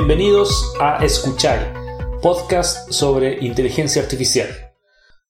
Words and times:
bienvenidos 0.00 0.72
a 0.80 1.04
Escuchar, 1.04 1.74
podcast 2.22 2.90
sobre 2.90 3.44
inteligencia 3.44 4.00
artificial. 4.00 4.48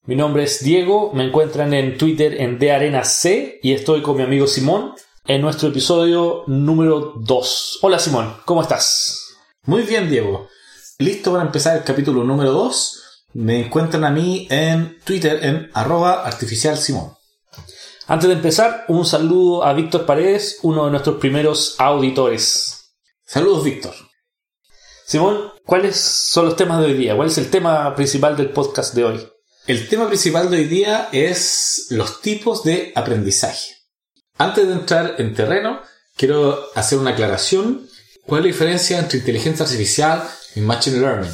Mi 0.05 0.15
nombre 0.15 0.43
es 0.43 0.63
Diego, 0.63 1.11
me 1.13 1.25
encuentran 1.25 1.73
en 1.73 1.97
Twitter 1.97 2.39
en 2.39 2.57
C 3.03 3.59
y 3.61 3.73
estoy 3.73 4.01
con 4.01 4.15
mi 4.15 4.23
amigo 4.23 4.47
Simón 4.47 4.93
en 5.27 5.41
nuestro 5.41 5.67
episodio 5.67 6.45
número 6.47 7.15
2. 7.17 7.79
Hola 7.81 7.99
Simón, 7.99 8.37
¿cómo 8.45 8.61
estás? 8.61 9.35
Muy 9.63 9.81
bien 9.81 10.09
Diego, 10.09 10.47
listo 10.99 11.33
para 11.33 11.43
empezar 11.43 11.75
el 11.75 11.83
capítulo 11.83 12.23
número 12.23 12.53
2. 12.53 13.25
Me 13.33 13.65
encuentran 13.65 14.05
a 14.05 14.09
mí 14.09 14.47
en 14.49 14.99
Twitter 15.03 15.43
en 15.43 15.69
arroba 15.73 16.25
artificial 16.25 16.77
Simón. 16.77 17.11
Antes 18.07 18.29
de 18.29 18.35
empezar, 18.35 18.85
un 18.87 19.05
saludo 19.05 19.65
a 19.65 19.73
Víctor 19.73 20.05
Paredes, 20.05 20.59
uno 20.63 20.85
de 20.85 20.91
nuestros 20.91 21.17
primeros 21.17 21.75
auditores. 21.77 22.93
Saludos 23.25 23.65
Víctor. 23.65 24.10
Simón, 25.11 25.51
¿cuáles 25.65 25.97
son 25.97 26.45
los 26.45 26.55
temas 26.55 26.79
de 26.79 26.85
hoy 26.85 26.93
día? 26.93 27.17
¿Cuál 27.17 27.27
es 27.27 27.37
el 27.37 27.49
tema 27.49 27.93
principal 27.97 28.37
del 28.37 28.51
podcast 28.51 28.95
de 28.95 29.03
hoy? 29.03 29.27
El 29.67 29.89
tema 29.89 30.07
principal 30.07 30.49
de 30.49 30.55
hoy 30.55 30.63
día 30.63 31.09
es 31.11 31.87
los 31.89 32.21
tipos 32.21 32.63
de 32.63 32.93
aprendizaje. 32.95 33.75
Antes 34.37 34.65
de 34.65 34.71
entrar 34.71 35.15
en 35.17 35.33
terreno, 35.33 35.81
quiero 36.15 36.57
hacer 36.75 36.97
una 36.97 37.09
aclaración. 37.09 37.89
¿Cuál 38.25 38.39
es 38.39 38.45
la 38.45 38.51
diferencia 38.53 38.99
entre 38.99 39.19
inteligencia 39.19 39.65
artificial 39.65 40.23
y 40.55 40.61
machine 40.61 41.01
learning? 41.01 41.33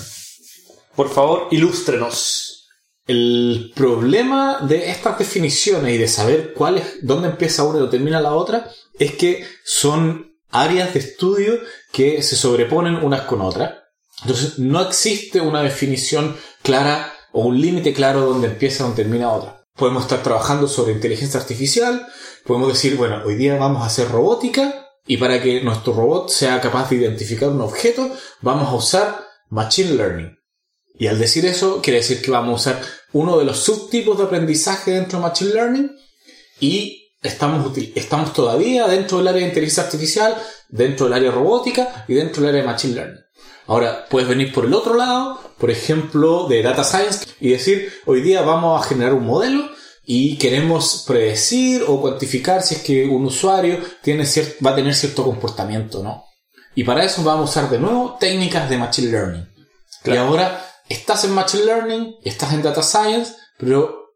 Por 0.95 1.11
favor, 1.11 1.47
ilústrenos. 1.51 2.67
El 3.05 3.73
problema 3.75 4.57
de 4.61 4.89
estas 4.89 5.19
definiciones 5.19 5.93
y 5.93 5.99
de 5.99 6.07
saber 6.07 6.53
cuál 6.55 6.79
es, 6.79 6.95
dónde 7.03 7.27
empieza 7.27 7.63
una 7.63 7.85
y 7.85 7.89
termina 7.91 8.21
la 8.21 8.33
otra, 8.33 8.71
es 8.97 9.13
que 9.13 9.45
son 9.63 10.26
áreas 10.49 10.93
de 10.93 10.99
estudio 10.99 11.59
que 11.91 12.21
se 12.21 12.35
sobreponen 12.35 12.95
unas 12.95 13.21
con 13.21 13.41
otras. 13.41 13.75
Entonces, 14.21 14.59
no 14.59 14.81
existe 14.81 15.41
una 15.41 15.61
definición 15.61 16.35
clara 16.63 17.13
o 17.31 17.41
un 17.41 17.59
límite 17.59 17.93
claro 17.93 18.21
donde 18.21 18.47
empieza 18.47 18.87
o 18.87 18.93
termina 18.93 19.31
otra. 19.31 19.65
Podemos 19.75 20.03
estar 20.03 20.23
trabajando 20.23 20.67
sobre 20.67 20.93
inteligencia 20.93 21.39
artificial, 21.39 22.07
podemos 22.45 22.69
decir, 22.69 22.95
bueno, 22.95 23.21
hoy 23.25 23.35
día 23.35 23.57
vamos 23.57 23.83
a 23.83 23.87
hacer 23.87 24.09
robótica 24.09 24.87
y 25.05 25.17
para 25.17 25.41
que 25.41 25.61
nuestro 25.61 25.93
robot 25.93 26.29
sea 26.29 26.59
capaz 26.59 26.89
de 26.89 26.97
identificar 26.97 27.49
un 27.49 27.61
objeto, 27.61 28.11
vamos 28.41 28.69
a 28.69 28.75
usar 28.75 29.27
Machine 29.49 29.91
Learning. 29.91 30.37
Y 30.99 31.07
al 31.07 31.19
decir 31.19 31.45
eso, 31.45 31.81
quiere 31.81 31.99
decir 31.99 32.21
que 32.21 32.31
vamos 32.31 32.65
a 32.65 32.71
usar 32.71 32.81
uno 33.13 33.37
de 33.37 33.45
los 33.45 33.59
subtipos 33.59 34.17
de 34.17 34.23
aprendizaje 34.23 34.91
dentro 34.91 35.19
de 35.19 35.25
Machine 35.25 35.53
Learning 35.53 35.91
y 36.59 37.06
estamos, 37.27 37.71
estamos 37.95 38.33
todavía 38.33 38.87
dentro 38.87 39.17
del 39.19 39.27
área 39.27 39.41
de 39.41 39.47
inteligencia 39.47 39.83
artificial, 39.83 40.35
dentro 40.69 41.05
del 41.05 41.13
área 41.13 41.31
robótica 41.31 42.05
y 42.07 42.13
dentro 42.13 42.41
del 42.41 42.49
área 42.49 42.61
de 42.61 42.67
machine 42.67 42.95
learning. 42.95 43.23
Ahora, 43.67 44.05
puedes 44.09 44.29
venir 44.29 44.53
por 44.53 44.65
el 44.65 44.73
otro 44.73 44.95
lado, 44.95 45.39
por 45.57 45.69
ejemplo, 45.69 46.47
de 46.47 46.63
data 46.63 46.83
science 46.83 47.25
y 47.39 47.49
decir, 47.49 47.91
hoy 48.05 48.21
día 48.21 48.41
vamos 48.41 48.81
a 48.81 48.87
generar 48.87 49.13
un 49.13 49.25
modelo 49.25 49.69
y 50.05 50.37
queremos 50.37 51.03
predecir 51.05 51.83
o 51.85 51.99
cuantificar 51.99 52.63
si 52.63 52.75
es 52.75 52.81
que 52.81 53.05
un 53.05 53.25
usuario 53.25 53.79
tiene 54.01 54.23
va 54.65 54.71
a 54.71 54.75
tener 54.75 54.95
cierto 54.95 55.23
comportamiento, 55.23 56.01
¿no? 56.01 56.23
Y 56.75 56.85
para 56.85 57.03
eso 57.03 57.23
vamos 57.23 57.49
a 57.49 57.59
usar 57.59 57.69
de 57.69 57.79
nuevo 57.79 58.15
técnicas 58.17 58.69
de 58.69 58.77
machine 58.77 59.11
learning. 59.11 59.49
Y 60.05 60.15
ahora 60.15 60.65
estás 60.87 61.25
en 61.25 61.31
machine 61.31 61.65
learning, 61.65 62.15
estás 62.23 62.53
en 62.53 62.61
data 62.61 62.83
science, 62.83 63.33
pero 63.57 64.06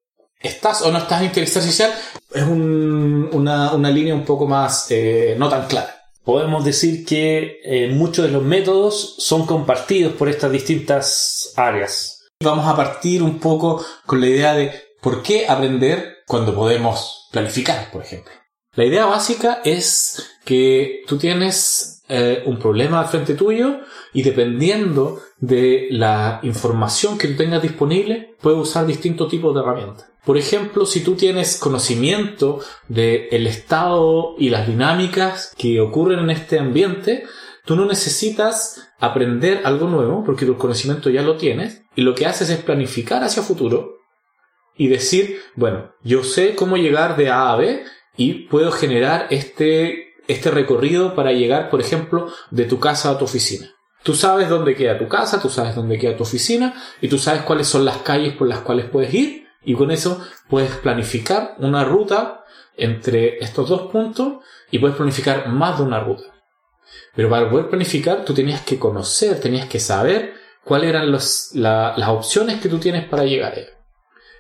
estás 0.42 0.82
o 0.82 0.92
no 0.92 0.98
estás 0.98 1.20
en 1.20 1.28
inteligencia 1.28 1.62
artificial 1.62 1.94
es 2.34 2.44
una, 2.44 3.92
línea 3.92 4.16
un 4.16 4.26
poco 4.26 4.48
más 4.48 4.88
eh, 4.90 5.36
no 5.38 5.50
tan 5.50 5.68
clara. 5.68 5.98
Podemos 6.24 6.64
decir 6.64 7.06
que 7.06 7.60
eh, 7.64 7.90
muchos 7.94 8.26
de 8.26 8.32
los 8.32 8.44
métodos 8.44 9.16
son 9.18 9.46
compartidos 9.46 10.14
por 10.14 10.30
estas 10.30 10.52
distintas 10.52 11.54
áreas. 11.56 12.28
Vamos 12.44 12.68
a 12.68 12.76
partir 12.76 13.24
un 13.24 13.40
poco 13.40 13.84
con 14.06 14.22
la 14.22 14.28
idea 14.28 14.54
de 14.54 14.72
por 15.02 15.24
qué 15.24 15.48
aprender 15.48 16.20
cuando 16.28 16.56
podemos 16.56 17.28
planificar, 17.32 17.90
por 17.92 18.04
ejemplo. 18.04 18.41
La 18.74 18.86
idea 18.86 19.06
básica 19.06 19.62
es 19.66 20.38
que 20.46 21.02
tú 21.06 21.18
tienes 21.18 22.04
eh, 22.08 22.44
un 22.46 22.58
problema 22.58 23.02
al 23.02 23.08
frente 23.08 23.34
tuyo 23.34 23.82
y 24.14 24.24
dependiendo 24.24 25.20
de 25.40 25.88
la 25.92 26.40
información 26.44 27.18
que 27.18 27.28
tú 27.28 27.36
tengas 27.36 27.62
disponible, 27.62 28.36
puedes 28.40 28.60
usar 28.60 28.86
distintos 28.86 29.30
tipos 29.30 29.54
de 29.54 29.60
herramientas. 29.60 30.10
Por 30.24 30.38
ejemplo, 30.38 30.86
si 30.86 31.04
tú 31.04 31.16
tienes 31.16 31.58
conocimiento 31.58 32.62
del 32.88 33.46
estado 33.46 34.36
y 34.38 34.50
las 34.50 34.68
dinámicas 34.68 35.54
que 35.58 35.82
ocurren 35.82 36.20
en 36.20 36.30
este 36.30 36.58
ambiente, 36.58 37.26
tú 37.66 37.76
no 37.76 37.86
necesitas 37.86 38.90
aprender 39.00 39.64
algo 39.66 39.88
nuevo 39.88 40.24
porque 40.24 40.46
tu 40.46 40.58
conocimiento 40.58 41.10
ya 41.10 41.24
lo 41.24 41.36
tienes 41.36 41.82
y 41.96 42.04
lo 42.04 42.16
que 42.16 42.26
haces 42.26 42.50
es 42.50 42.60
planificar 42.60 43.22
hacia 43.24 43.44
futuro 43.44 43.98
y 44.78 44.88
decir, 44.88 45.42
bueno, 45.56 45.92
yo 46.04 46.24
sé 46.24 46.56
cómo 46.56 46.78
llegar 46.78 47.18
de 47.18 47.30
A 47.30 47.52
a 47.52 47.56
B 47.58 47.84
y 48.16 48.48
puedo 48.48 48.72
generar 48.72 49.28
este, 49.30 50.14
este 50.28 50.52
recorrido 50.52 51.16
para 51.16 51.32
llegar, 51.32 51.70
por 51.70 51.82
ejemplo, 51.82 52.32
de 52.50 52.66
tu 52.66 52.80
casa 52.80 53.12
a 53.12 53.18
tu 53.18 53.26
oficina. 53.26 53.74
Tú 54.04 54.16
sabes 54.16 54.50
dónde 54.50 54.76
queda 54.76 54.98
tu 54.98 55.08
casa, 55.08 55.42
tú 55.42 55.50
sabes 55.50 55.76
dónde 55.76 56.00
queda 56.00 56.18
tu 56.18 56.24
oficina 56.24 56.74
y 57.02 57.08
tú 57.08 57.20
sabes 57.20 57.44
cuáles 57.44 57.68
son 57.68 57.86
las 57.86 57.98
calles 57.98 58.34
por 58.36 58.48
las 58.48 58.60
cuales 58.60 58.90
puedes 58.90 59.14
ir 59.14 59.48
y 59.64 59.76
con 59.76 59.92
eso 59.92 60.20
puedes 60.50 60.72
planificar 60.78 61.56
una 61.60 61.84
ruta 61.84 62.44
entre 62.76 63.38
estos 63.44 63.70
dos 63.70 63.92
puntos 63.92 64.44
y 64.72 64.80
puedes 64.80 64.96
planificar 64.96 65.48
más 65.50 65.78
de 65.78 65.84
una 65.84 66.00
ruta. 66.00 66.24
Pero 67.16 67.30
para 67.30 67.50
poder 67.50 67.70
planificar 67.70 68.26
tú 68.26 68.34
tenías 68.34 68.62
que 68.62 68.80
conocer, 68.80 69.40
tenías 69.40 69.68
que 69.68 69.80
saber 69.80 70.34
cuáles 70.64 70.90
eran 70.90 71.12
las 71.12 72.10
opciones 72.10 72.60
que 72.60 72.70
tú 72.70 72.80
tienes 72.80 73.08
para 73.08 73.24
llegar 73.24 73.54
a 73.54 73.60
ello. 73.60 73.72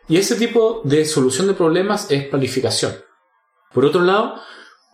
Y 0.07 0.17
ese 0.17 0.35
tipo 0.35 0.81
de 0.83 1.05
solución 1.05 1.47
de 1.47 1.53
problemas 1.53 2.09
es 2.09 2.25
planificación. 2.27 2.93
Por 3.73 3.85
otro 3.85 4.01
lado, 4.01 4.35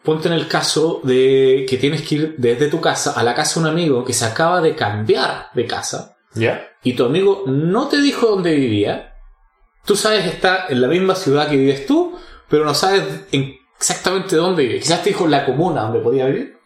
ponte 0.04 0.28
en 0.28 0.34
el 0.34 0.48
caso 0.48 1.02
de 1.04 1.66
que 1.70 1.78
tienes 1.78 2.02
que 2.04 2.16
ir 2.16 2.36
desde 2.38 2.68
tu 2.68 2.80
casa 2.80 3.12
a 3.12 3.24
la 3.24 3.34
casa 3.34 3.60
de 3.60 3.66
un 3.66 3.72
amigo 3.72 4.06
que 4.06 4.14
se 4.14 4.26
acaba 4.26 4.62
de 4.62 4.76
cambiar 4.76 5.50
de 5.54 5.66
casa. 5.66 6.18
¿Ya? 6.34 6.68
Y 6.84 6.94
tu 6.94 7.06
amigo 7.06 7.44
no 7.48 7.88
te 7.88 7.98
dijo 7.98 8.28
dónde 8.28 8.54
vivía 8.56 9.14
Tú 9.88 9.96
sabes 9.96 10.24
que 10.24 10.32
está 10.32 10.66
en 10.68 10.82
la 10.82 10.90
misma 10.90 11.16
ciudad 11.16 11.50
que 11.50 11.56
vives 11.56 11.86
tú, 11.86 12.14
pero 12.50 12.66
no 12.66 12.74
sabes 12.74 13.04
exactamente 13.32 14.36
dónde 14.36 14.64
vive. 14.64 14.82
Quizás 14.82 15.02
te 15.02 15.12
dijo 15.12 15.26
la 15.28 15.46
comuna 15.46 15.84
donde 15.84 16.02
podía 16.02 16.26
vivir. 16.26 16.58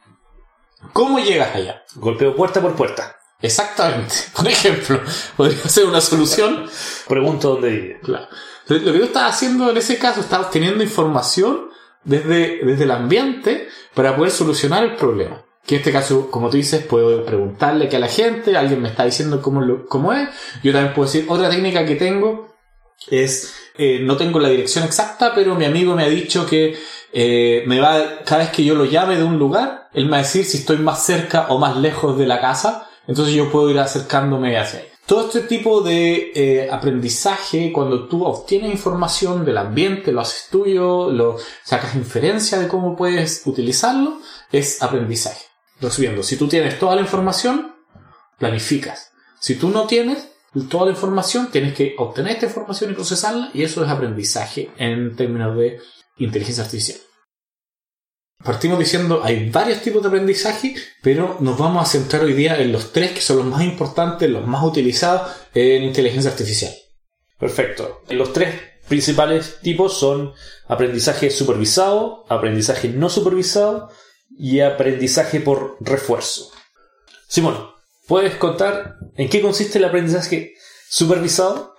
¿Cómo 0.92 1.20
llegas 1.20 1.56
allá? 1.56 1.84
Golpeo 1.94 2.36
puerta 2.36 2.60
por 2.60 2.76
puerta. 2.76 3.16
Exactamente. 3.40 4.16
Por 4.36 4.48
ejemplo, 4.48 5.00
podría 5.38 5.70
ser 5.70 5.86
una 5.86 6.02
solución. 6.02 6.68
Pregunto 7.08 7.50
dónde 7.50 7.70
vive. 7.70 8.00
Claro. 8.02 8.28
Lo 8.68 8.92
que 8.92 9.00
tú 9.00 9.06
estás 9.06 9.36
haciendo 9.36 9.70
en 9.70 9.78
ese 9.78 10.00
caso, 10.00 10.22
estás 10.22 10.40
obteniendo 10.40 10.84
información 10.84 11.70
desde, 12.04 12.64
desde 12.64 12.84
el 12.84 12.92
ambiente 12.92 13.68
para 13.94 14.16
poder 14.16 14.32
solucionar 14.32 14.84
el 14.84 14.96
problema. 14.96 15.44
Que 15.66 15.76
en 15.76 15.82
este 15.82 15.92
caso, 15.92 16.32
como 16.32 16.50
tú 16.50 16.58
dices, 16.58 16.84
puedo 16.84 17.24
preguntarle 17.24 17.88
que 17.88 17.98
a 17.98 18.00
la 18.00 18.08
gente, 18.08 18.58
alguien 18.58 18.82
me 18.82 18.90
está 18.90 19.06
diciendo 19.06 19.42
cómo, 19.42 19.62
lo, 19.62 19.86
cómo 19.86 20.12
es. 20.14 20.30
Yo 20.64 20.72
también 20.72 20.94
puedo 20.94 21.08
decir, 21.08 21.26
otra 21.30 21.50
técnica 21.50 21.86
que 21.86 21.96
tengo 21.96 22.56
es, 23.10 23.54
eh, 23.78 24.00
no 24.02 24.18
tengo 24.18 24.40
la 24.40 24.50
dirección 24.50 24.84
exacta, 24.84 25.34
pero 25.36 25.56
mi 25.56 25.66
amigo 25.66 25.96
me 25.96 26.04
ha 26.04 26.10
dicho 26.10 26.46
que 26.46 26.76
eh, 27.14 27.64
me 27.68 27.80
va, 27.80 28.24
cada 28.26 28.44
vez 28.44 28.52
que 28.52 28.64
yo 28.64 28.76
lo 28.76 28.86
llame 28.86 29.18
de 29.18 29.24
un 29.24 29.38
lugar, 29.38 29.90
él 29.94 30.06
me 30.06 30.12
va 30.12 30.18
a 30.18 30.22
decir 30.22 30.46
si 30.46 30.58
estoy 30.58 30.78
más 30.78 31.06
cerca 31.06 31.48
o 31.50 31.60
más 31.60 31.78
lejos 31.78 32.18
de 32.18 32.26
la 32.26 32.40
casa, 32.40 32.90
entonces 33.08 33.34
yo 33.34 33.52
puedo 33.52 33.70
ir 33.70 33.80
acercándome 33.80 34.58
hacia 34.58 34.80
ahí. 34.80 34.91
Todo 35.06 35.26
este 35.26 35.42
tipo 35.42 35.82
de 35.82 36.32
eh, 36.36 36.70
aprendizaje, 36.72 37.72
cuando 37.74 38.08
tú 38.08 38.24
obtienes 38.24 38.72
información 38.72 39.44
del 39.44 39.58
ambiente, 39.58 40.12
lo 40.12 40.22
haces 40.22 40.48
tuyo, 40.50 41.10
lo 41.10 41.38
sacas 41.64 41.96
inferencia 41.96 42.60
de 42.60 42.68
cómo 42.68 42.96
puedes 42.96 43.42
utilizarlo, 43.46 44.20
es 44.52 44.82
aprendizaje. 44.82 45.46
Resumiendo, 45.82 46.24
si 46.24 46.38
tú 46.38 46.48
tienes 46.48 46.78
toda 46.80 46.96
la 46.96 47.02
información, 47.02 47.76
planificas. 48.38 49.12
Si 49.40 49.56
tú 49.56 49.70
no 49.70 49.88
tienes, 49.88 50.30
toda 50.70 50.86
la 50.86 50.92
información, 50.92 51.50
tienes 51.52 51.74
que 51.74 51.96
obtener 51.97 52.34
esta 52.34 52.46
información 52.46 52.92
y 52.92 52.94
procesarla, 52.94 53.50
y 53.54 53.64
eso 53.64 53.84
es 53.84 53.90
aprendizaje 53.90 54.72
en 54.78 55.16
términos 55.16 55.58
de 55.58 55.80
inteligencia 56.18 56.64
artificial. 56.64 57.00
Partimos 58.43 58.79
diciendo 58.79 59.22
hay 59.23 59.49
varios 59.49 59.82
tipos 59.82 60.02
de 60.02 60.08
aprendizaje, 60.08 60.76
pero 61.02 61.38
nos 61.40 61.58
vamos 61.58 61.84
a 61.84 61.90
centrar 61.90 62.23
hoy 62.23 62.34
día 62.34 62.59
en 62.59 62.72
los 62.72 62.91
tres 62.91 63.11
que 63.11 63.22
son 63.22 63.38
los 63.38 63.46
más 63.46 63.61
importantes, 63.64 64.29
los 64.29 64.47
más 64.47 64.64
utilizados 64.64 65.32
en 65.53 65.84
inteligencia 65.84 66.32
artificial. 66.32 66.73
Perfecto. 67.40 68.02
Los 68.09 68.34
tres 68.34 68.55
principales 68.88 69.59
tipos 69.61 69.97
son 69.97 70.34
aprendizaje 70.67 71.29
supervisado, 71.29 72.26
aprendizaje 72.29 72.90
no 72.90 73.09
supervisado 73.09 73.90
y 74.38 74.59
aprendizaje 74.61 75.40
por 75.40 75.78
refuerzo. 75.79 76.52
Simón, 77.28 77.72
¿Puedes 78.11 78.35
contar 78.35 78.97
en 79.16 79.29
qué 79.29 79.41
consiste 79.41 79.78
el 79.78 79.85
aprendizaje 79.85 80.55
supervisado? 80.90 81.76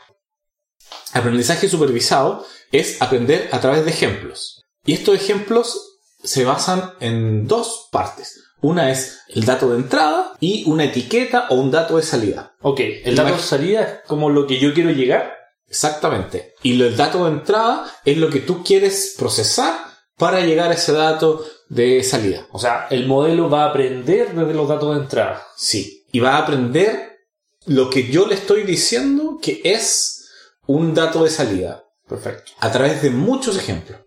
Aprendizaje 1.13 1.69
supervisado 1.69 2.47
es 2.71 3.03
aprender 3.03 3.51
a 3.53 3.61
través 3.61 3.85
de 3.85 3.91
ejemplos. 3.91 4.65
Y 4.87 4.95
estos 4.95 5.15
ejemplos 5.15 5.92
se 6.23 6.45
basan 6.45 6.93
en 7.01 7.47
dos 7.47 7.89
partes. 7.91 8.41
Una 8.61 8.93
es 8.93 9.19
el 9.29 9.45
dato 9.45 9.71
de 9.71 9.77
entrada 9.77 10.35
y 10.39 10.65
una 10.71 10.85
etiqueta 10.85 11.47
o 11.51 11.57
un 11.57 11.71
dato 11.71 11.97
de 11.97 12.03
salida. 12.05 12.55
Ok, 12.61 12.81
el 13.05 13.17
dato 13.17 13.35
de 13.35 13.43
salida 13.43 13.83
es 13.83 13.89
como 14.07 14.31
lo 14.31 14.47
que 14.47 14.59
yo 14.59 14.73
quiero 14.73 14.91
llegar. 14.91 15.35
Exactamente. 15.69 16.55
Y 16.63 16.81
el 16.81 16.97
dato 16.97 17.25
de 17.25 17.33
entrada 17.33 17.91
es 18.05 18.19
lo 18.19 18.31
que 18.31 18.41
tú 18.41 18.63
quieres 18.63 19.15
procesar 19.19 19.75
para 20.17 20.41
llegar 20.41 20.71
a 20.71 20.75
ese 20.75 20.93
dato 20.93 21.45
de 21.69 22.05
salida. 22.05 22.47
O 22.53 22.59
sea, 22.59 22.87
el 22.91 23.07
modelo 23.07 23.51
va 23.51 23.65
a 23.65 23.71
aprender 23.71 24.33
desde 24.33 24.55
los 24.55 24.69
datos 24.69 24.95
de 24.95 25.03
entrada. 25.03 25.43
Sí. 25.57 26.07
Y 26.13 26.21
va 26.21 26.37
a 26.37 26.39
aprender 26.39 27.27
lo 27.67 27.91
que 27.91 28.09
yo 28.09 28.27
le 28.27 28.35
estoy 28.35 28.63
diciendo 28.63 29.39
que 29.43 29.61
es 29.65 30.29
un 30.67 30.95
dato 30.95 31.25
de 31.25 31.31
salida. 31.31 31.85
Perfecto. 32.07 32.53
A 32.61 32.71
través 32.71 33.03
de 33.03 33.11
muchos 33.11 33.57
ejemplos. 33.57 33.99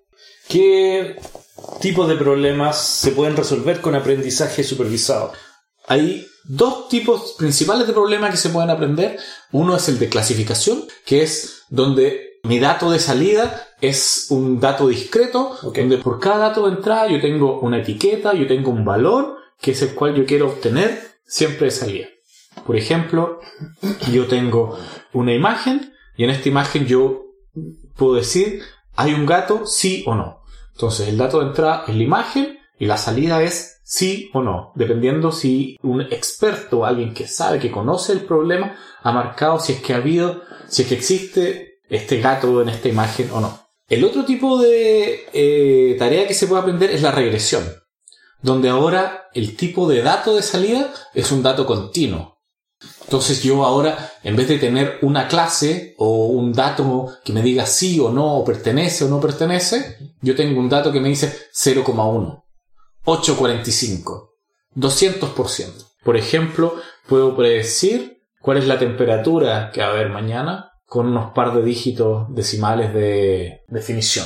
¿Qué 0.47 1.17
tipos 1.79 2.07
de 2.07 2.15
problemas 2.15 2.79
se 2.79 3.11
pueden 3.11 3.35
resolver 3.35 3.81
con 3.81 3.95
aprendizaje 3.95 4.63
supervisado? 4.63 5.31
Hay 5.87 6.27
dos 6.43 6.89
tipos 6.89 7.35
principales 7.37 7.87
de 7.87 7.93
problemas 7.93 8.31
que 8.31 8.37
se 8.37 8.49
pueden 8.49 8.69
aprender. 8.69 9.17
Uno 9.51 9.75
es 9.75 9.87
el 9.89 9.99
de 9.99 10.09
clasificación, 10.09 10.85
que 11.05 11.21
es 11.21 11.63
donde 11.69 12.39
mi 12.43 12.59
dato 12.59 12.91
de 12.91 12.99
salida 12.99 13.67
es 13.81 14.27
un 14.29 14.59
dato 14.59 14.87
discreto, 14.87 15.57
donde 15.61 15.97
por 15.97 16.19
cada 16.19 16.49
dato 16.49 16.67
de 16.67 16.75
entrada 16.75 17.07
yo 17.07 17.19
tengo 17.19 17.59
una 17.59 17.79
etiqueta, 17.79 18.33
yo 18.33 18.47
tengo 18.47 18.71
un 18.71 18.85
valor, 18.85 19.37
que 19.59 19.71
es 19.71 19.81
el 19.81 19.95
cual 19.95 20.15
yo 20.15 20.25
quiero 20.25 20.47
obtener 20.47 21.01
siempre 21.25 21.65
de 21.65 21.71
salida. 21.71 22.07
Por 22.65 22.75
ejemplo, 22.75 23.39
yo 24.11 24.27
tengo 24.27 24.77
una 25.13 25.33
imagen 25.33 25.93
y 26.17 26.23
en 26.23 26.29
esta 26.29 26.49
imagen 26.49 26.85
yo 26.85 27.25
puedo 27.95 28.15
decir, 28.15 28.61
¿hay 28.95 29.13
un 29.13 29.25
gato? 29.25 29.65
Sí 29.65 30.03
o 30.07 30.15
no. 30.15 30.44
Entonces, 30.75 31.07
el 31.07 31.17
dato 31.17 31.39
de 31.39 31.47
entrada 31.47 31.85
es 31.87 31.95
la 31.95 32.03
imagen 32.03 32.59
y 32.77 32.85
la 32.85 32.97
salida 32.97 33.41
es 33.41 33.79
sí 33.85 34.29
o 34.33 34.41
no, 34.41 34.73
dependiendo 34.75 35.31
si 35.31 35.77
un 35.81 36.01
experto, 36.01 36.85
alguien 36.85 37.13
que 37.13 37.27
sabe, 37.27 37.59
que 37.59 37.71
conoce 37.71 38.11
el 38.11 38.21
problema, 38.21 38.75
ha 39.01 39.11
marcado 39.13 39.59
si 39.59 39.73
es 39.73 39.81
que 39.81 39.93
ha 39.93 39.97
habido, 39.97 40.41
si 40.67 40.81
es 40.81 40.87
que 40.89 40.95
existe 40.95 41.79
este 41.87 42.19
gato 42.19 42.61
en 42.61 42.69
esta 42.69 42.89
imagen 42.89 43.29
o 43.31 43.39
no. 43.39 43.65
El 43.87 44.03
otro 44.03 44.25
tipo 44.25 44.59
de 44.59 45.27
eh, 45.31 45.95
tarea 45.97 46.27
que 46.27 46.33
se 46.33 46.47
puede 46.47 46.63
aprender 46.63 46.89
es 46.91 47.01
la 47.01 47.11
regresión, 47.11 47.63
donde 48.41 48.67
ahora 48.67 49.29
el 49.33 49.55
tipo 49.55 49.87
de 49.87 50.01
dato 50.01 50.35
de 50.35 50.41
salida 50.41 50.91
es 51.13 51.31
un 51.31 51.41
dato 51.41 51.65
continuo. 51.65 52.34
Entonces 53.05 53.43
yo 53.43 53.63
ahora, 53.63 54.13
en 54.23 54.35
vez 54.35 54.47
de 54.47 54.57
tener 54.57 54.97
una 55.03 55.27
clase 55.27 55.93
o 55.97 56.25
un 56.25 56.53
dato 56.53 57.07
que 57.23 57.33
me 57.33 57.43
diga 57.43 57.67
sí 57.67 57.99
o 57.99 58.09
no, 58.09 58.37
o 58.37 58.43
pertenece 58.43 59.05
o 59.05 59.07
no 59.07 59.21
pertenece, 59.21 59.97
yo 60.21 60.35
tengo 60.35 60.59
un 60.59 60.69
dato 60.69 60.91
que 60.91 60.99
me 60.99 61.09
dice 61.09 61.31
0,1, 61.53 62.43
845, 63.03 64.33
200%. 64.75 65.85
Por 66.03 66.17
ejemplo, 66.17 66.75
puedo 67.07 67.35
predecir 67.35 68.23
cuál 68.41 68.57
es 68.57 68.67
la 68.67 68.79
temperatura 68.79 69.69
que 69.71 69.81
va 69.81 69.87
a 69.87 69.91
haber 69.91 70.09
mañana 70.09 70.71
con 70.87 71.07
unos 71.07 71.31
par 71.33 71.53
de 71.53 71.61
dígitos 71.61 72.25
decimales 72.29 72.93
de 72.93 73.61
definición. 73.67 74.25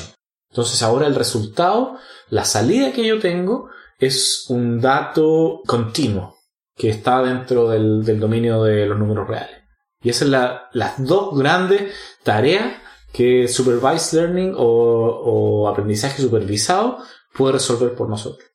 Entonces 0.51 0.81
ahora 0.81 1.05
el 1.05 1.15
resultado, 1.15 1.97
la 2.29 2.45
salida 2.45 2.93
que 2.93 3.05
yo 3.05 3.19
tengo, 3.19 3.69
es 3.99 4.45
un 4.47 4.79
dato 4.79 5.61
continuo 5.67 6.38
que 6.79 6.89
está 6.89 7.21
dentro 7.21 7.69
del, 7.69 8.19
dominio 8.21 8.63
de 8.63 8.85
los 8.85 8.97
números 8.97 9.27
reales. 9.27 9.57
Y 10.01 10.09
esas 10.09 10.29
son 10.29 10.31
las 10.71 11.03
dos 11.03 11.37
grandes 11.37 11.93
tareas 12.23 12.77
que 13.11 13.49
Supervised 13.49 14.17
Learning 14.17 14.53
o, 14.57 15.67
aprendizaje 15.67 16.21
supervisado 16.21 16.99
puede 17.33 17.53
resolver 17.53 17.93
por 17.95 18.07
nosotros. 18.07 18.47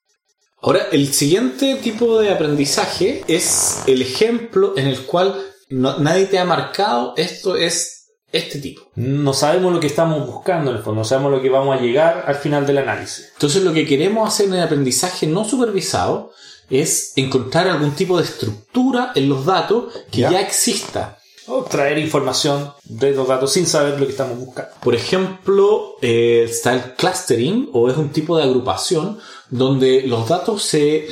Ahora, 0.62 0.86
el 0.90 1.12
siguiente 1.12 1.74
tipo 1.82 2.18
de 2.18 2.32
aprendizaje 2.32 3.22
es 3.28 3.82
el 3.86 4.00
ejemplo 4.00 4.72
en 4.78 4.86
el 4.86 5.02
cual 5.02 5.38
nadie 5.68 6.24
te 6.24 6.38
ha 6.38 6.46
marcado, 6.46 7.12
esto 7.18 7.56
es 7.56 8.06
este 8.32 8.58
tipo. 8.58 8.90
No 8.94 9.34
sabemos 9.34 9.70
lo 9.70 9.80
que 9.80 9.86
estamos 9.86 10.26
buscando 10.26 10.70
en 10.70 10.78
el 10.78 10.82
fondo, 10.82 11.00
no 11.00 11.04
sabemos 11.04 11.30
lo 11.30 11.42
que 11.42 11.50
vamos 11.50 11.78
a 11.78 11.82
llegar 11.82 12.24
al 12.26 12.36
final 12.36 12.66
del 12.66 12.78
análisis. 12.78 13.32
Entonces 13.34 13.62
lo 13.62 13.74
que 13.74 13.86
queremos 13.86 14.26
hacer 14.26 14.46
en 14.46 14.54
el 14.54 14.62
aprendizaje 14.62 15.26
no 15.26 15.44
supervisado 15.44 16.32
es 16.70 17.12
encontrar 17.16 17.68
algún 17.68 17.92
tipo 17.92 18.18
de 18.18 18.24
estructura 18.24 19.12
en 19.14 19.28
los 19.28 19.44
datos 19.44 19.92
que 20.10 20.22
ya, 20.22 20.40
exista. 20.40 21.18
O 21.46 21.62
traer 21.64 21.98
información 21.98 22.72
de 22.84 23.10
los 23.10 23.28
datos 23.28 23.52
sin 23.52 23.66
saber 23.66 24.00
lo 24.00 24.06
que 24.06 24.12
estamos 24.12 24.38
buscando. 24.38 24.70
Por 24.82 24.94
ejemplo, 24.94 25.96
eh, 26.00 26.46
está 26.48 26.72
el 26.72 26.94
clustering 26.94 27.68
o 27.74 27.90
es 27.90 27.98
un 27.98 28.08
tipo 28.08 28.38
de 28.38 28.44
agrupación 28.44 29.18
donde 29.50 30.02
los 30.06 30.26
datos 30.26 30.62
se 30.62 31.06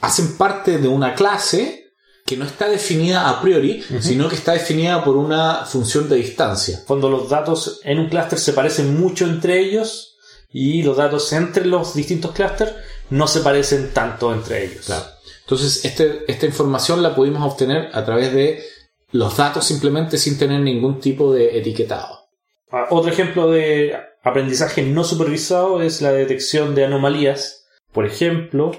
hacen 0.00 0.36
parte 0.36 0.78
de 0.78 0.88
una 0.88 1.14
clase 1.14 1.86
que 2.26 2.36
no 2.36 2.44
está 2.44 2.68
definida 2.68 3.30
a 3.30 3.40
priori, 3.40 3.84
sino 4.00 4.28
que 4.28 4.34
está 4.34 4.52
definida 4.52 5.04
por 5.04 5.16
una 5.16 5.64
función 5.64 6.08
de 6.08 6.16
distancia. 6.16 6.82
Cuando 6.84 7.08
los 7.08 7.28
datos 7.28 7.80
en 7.84 8.00
un 8.00 8.08
clúster 8.08 8.40
se 8.40 8.52
parecen 8.52 9.00
mucho 9.00 9.24
entre 9.26 9.60
ellos 9.60 10.16
y 10.50 10.82
los 10.82 10.96
datos 10.96 11.32
entre 11.32 11.66
los 11.66 11.94
distintos 11.94 12.32
clústeres 12.32 12.74
no 13.10 13.26
se 13.26 13.40
parecen 13.40 13.92
tanto 13.92 14.32
entre 14.32 14.64
ellos. 14.64 14.90
Entonces, 15.42 15.84
este, 15.84 16.24
esta 16.26 16.46
información 16.46 17.02
la 17.02 17.14
pudimos 17.14 17.42
obtener 17.42 17.90
a 17.92 18.04
través 18.04 18.32
de 18.32 18.62
los 19.12 19.36
datos 19.36 19.64
simplemente 19.64 20.18
sin 20.18 20.38
tener 20.38 20.60
ningún 20.60 21.00
tipo 21.00 21.32
de 21.32 21.58
etiquetado. 21.58 22.26
Ah, 22.70 22.86
otro 22.90 23.12
ejemplo 23.12 23.50
de 23.50 23.96
aprendizaje 24.22 24.82
no 24.82 25.04
supervisado 25.04 25.82
es 25.82 26.02
la 26.02 26.12
detección 26.12 26.74
de 26.74 26.84
anomalías. 26.84 27.68
Por 27.92 28.06
ejemplo, 28.06 28.72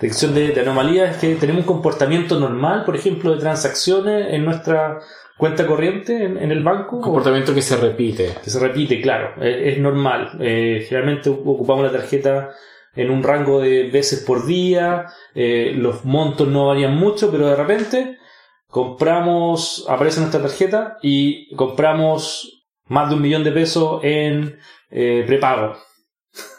detección 0.00 0.34
de, 0.34 0.60
anomalías 0.60 1.14
es 1.14 1.16
que 1.18 1.34
tenemos 1.36 1.60
un 1.60 1.66
comportamiento 1.66 2.40
normal, 2.40 2.84
por 2.84 2.96
ejemplo, 2.96 3.32
de 3.32 3.40
transacciones 3.40 4.34
en 4.34 4.44
nuestra 4.44 4.98
cuenta 5.38 5.66
corriente 5.66 6.24
en, 6.24 6.50
el 6.50 6.62
banco. 6.64 6.96
Un 6.96 7.02
comportamiento 7.02 7.54
que 7.54 7.62
se 7.62 7.76
repite. 7.76 8.34
Que 8.42 8.50
se 8.50 8.58
repite, 8.58 9.00
claro, 9.00 9.40
es, 9.40 9.78
normal. 9.78 10.36
Eh, 10.40 10.84
generalmente 10.88 11.30
ocupamos 11.30 11.84
la 11.84 11.92
tarjeta 11.92 12.50
en 12.94 13.10
un 13.10 13.22
rango 13.22 13.60
de 13.60 13.84
veces 13.84 14.20
por 14.20 14.46
día, 14.46 15.06
eh, 15.34 15.72
los 15.74 16.04
montos 16.04 16.48
no 16.48 16.66
varían 16.66 16.96
mucho, 16.96 17.30
pero 17.30 17.48
de 17.48 17.56
repente 17.56 18.18
compramos, 18.66 19.86
aparece 19.88 20.20
nuestra 20.20 20.42
tarjeta 20.42 20.96
y 21.02 21.54
compramos 21.54 22.66
más 22.86 23.08
de 23.08 23.16
un 23.16 23.22
millón 23.22 23.44
de 23.44 23.52
pesos 23.52 24.00
en 24.02 24.58
eh, 24.90 25.24
prepago. 25.26 25.76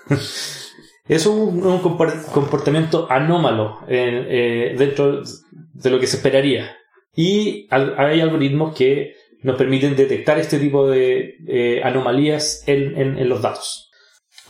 es 1.07 1.25
un, 1.25 1.80
comportamiento 1.80 3.08
anómalo 3.10 3.79
eh, 3.88 4.75
dentro 4.77 5.22
de 5.51 5.89
lo 5.89 6.00
que 6.00 6.08
se 6.08 6.17
esperaría. 6.17 6.77
Y 7.13 7.67
hay 7.70 8.22
algoritmos 8.22 8.74
que 8.74 9.15
nos 9.41 9.58
permiten 9.58 9.98
detectar 9.98 10.39
este 10.39 10.60
tipo 10.60 10.88
de 10.88 11.82
anomalías 11.84 12.63
en 12.67 13.27
los 13.27 13.41
datos 13.41 13.90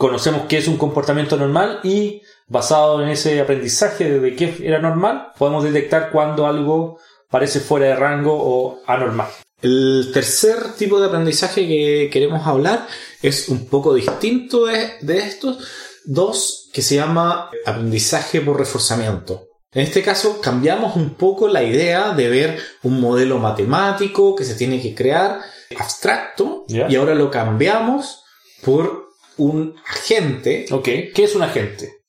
conocemos 0.02 0.46
qué 0.48 0.58
es 0.58 0.66
un 0.66 0.78
comportamiento 0.78 1.36
normal 1.36 1.78
y 1.84 2.22
basado 2.48 3.00
en 3.00 3.10
ese 3.10 3.40
aprendizaje 3.40 4.18
de 4.18 4.34
qué 4.34 4.56
era 4.60 4.80
normal, 4.80 5.28
podemos 5.38 5.62
detectar 5.62 6.10
cuando 6.10 6.44
algo 6.44 6.98
parece 7.30 7.60
fuera 7.60 7.86
de 7.86 7.94
rango 7.94 8.34
o 8.34 8.80
anormal. 8.84 9.28
El 9.60 10.10
tercer 10.12 10.72
tipo 10.76 10.98
de 10.98 11.06
aprendizaje 11.06 11.68
que 11.68 12.10
queremos 12.12 12.44
hablar 12.44 12.88
es 13.22 13.48
un 13.48 13.66
poco 13.66 13.94
distinto 13.94 14.66
de, 14.66 15.18
estos 15.18 15.58
dos, 16.04 16.68
que 16.72 16.82
se 16.82 16.96
llama 16.96 17.48
aprendizaje 17.64 18.40
por 18.40 18.58
reforzamiento. 18.58 19.46
En 19.70 19.82
este 19.82 20.02
caso 20.02 20.40
cambiamos 20.40 20.96
un 20.96 21.14
poco 21.14 21.46
la 21.46 21.62
idea 21.62 22.12
de 22.12 22.28
ver 22.28 22.58
un 22.82 23.00
modelo 23.00 23.38
matemático 23.38 24.34
que 24.34 24.44
se 24.44 24.56
tiene 24.56 24.82
que 24.82 24.96
crear 24.96 25.42
abstracto 25.78 26.64
y 26.66 26.96
ahora 26.96 27.14
lo 27.14 27.30
cambiamos 27.30 28.24
por 28.64 29.01
un 29.36 29.74
agente. 29.86 30.66
Ok, 30.70 30.84
¿qué 31.14 31.24
es 31.24 31.34
un 31.34 31.42
agente? 31.42 32.02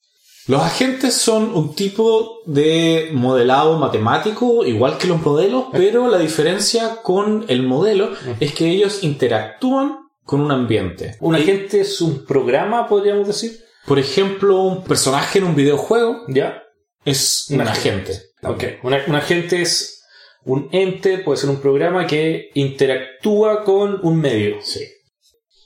Los 0.48 0.62
agentes 0.62 1.14
son 1.14 1.56
un 1.56 1.74
tipo 1.74 2.42
de 2.46 3.12
modelado 3.14 3.78
matemático, 3.78 4.66
igual 4.66 4.98
que 4.98 5.08
los 5.08 5.22
modelos, 5.22 5.68
pero 5.72 6.10
la 6.10 6.20
diferencia 6.20 6.98
con 7.02 7.46
el 7.48 7.64
modelo 7.64 8.12
es 8.42 8.54
que 8.54 8.70
ellos 8.70 9.04
interactúan 9.04 10.00
con 10.24 10.42
un 10.42 10.52
ambiente. 10.52 11.16
¿Un 11.22 11.36
agente 11.36 11.82
es 11.82 12.02
un 12.02 12.26
programa, 12.26 12.90
podríamos 12.90 13.28
decir? 13.28 13.58
Por 13.86 14.00
ejemplo, 14.00 14.62
un 14.64 14.84
personaje 14.84 15.40
en 15.40 15.46
un 15.46 15.56
videojuego 15.56 16.26
ya 16.28 16.62
es 17.06 17.48
un, 17.50 17.62
agente. 17.62 18.20
Ok, 18.44 18.64
un, 18.84 18.94
un 18.94 19.16
agente 19.16 19.62
es 19.62 20.04
un 20.44 20.68
ente, 20.74 21.20
puede 21.20 21.38
ser 21.38 21.50
un 21.50 21.62
programa 21.62 22.06
que 22.06 22.50
interactúa 22.54 23.64
con 23.64 24.00
un 24.04 24.20
medio. 24.20 24.58
Sí. 24.62 24.86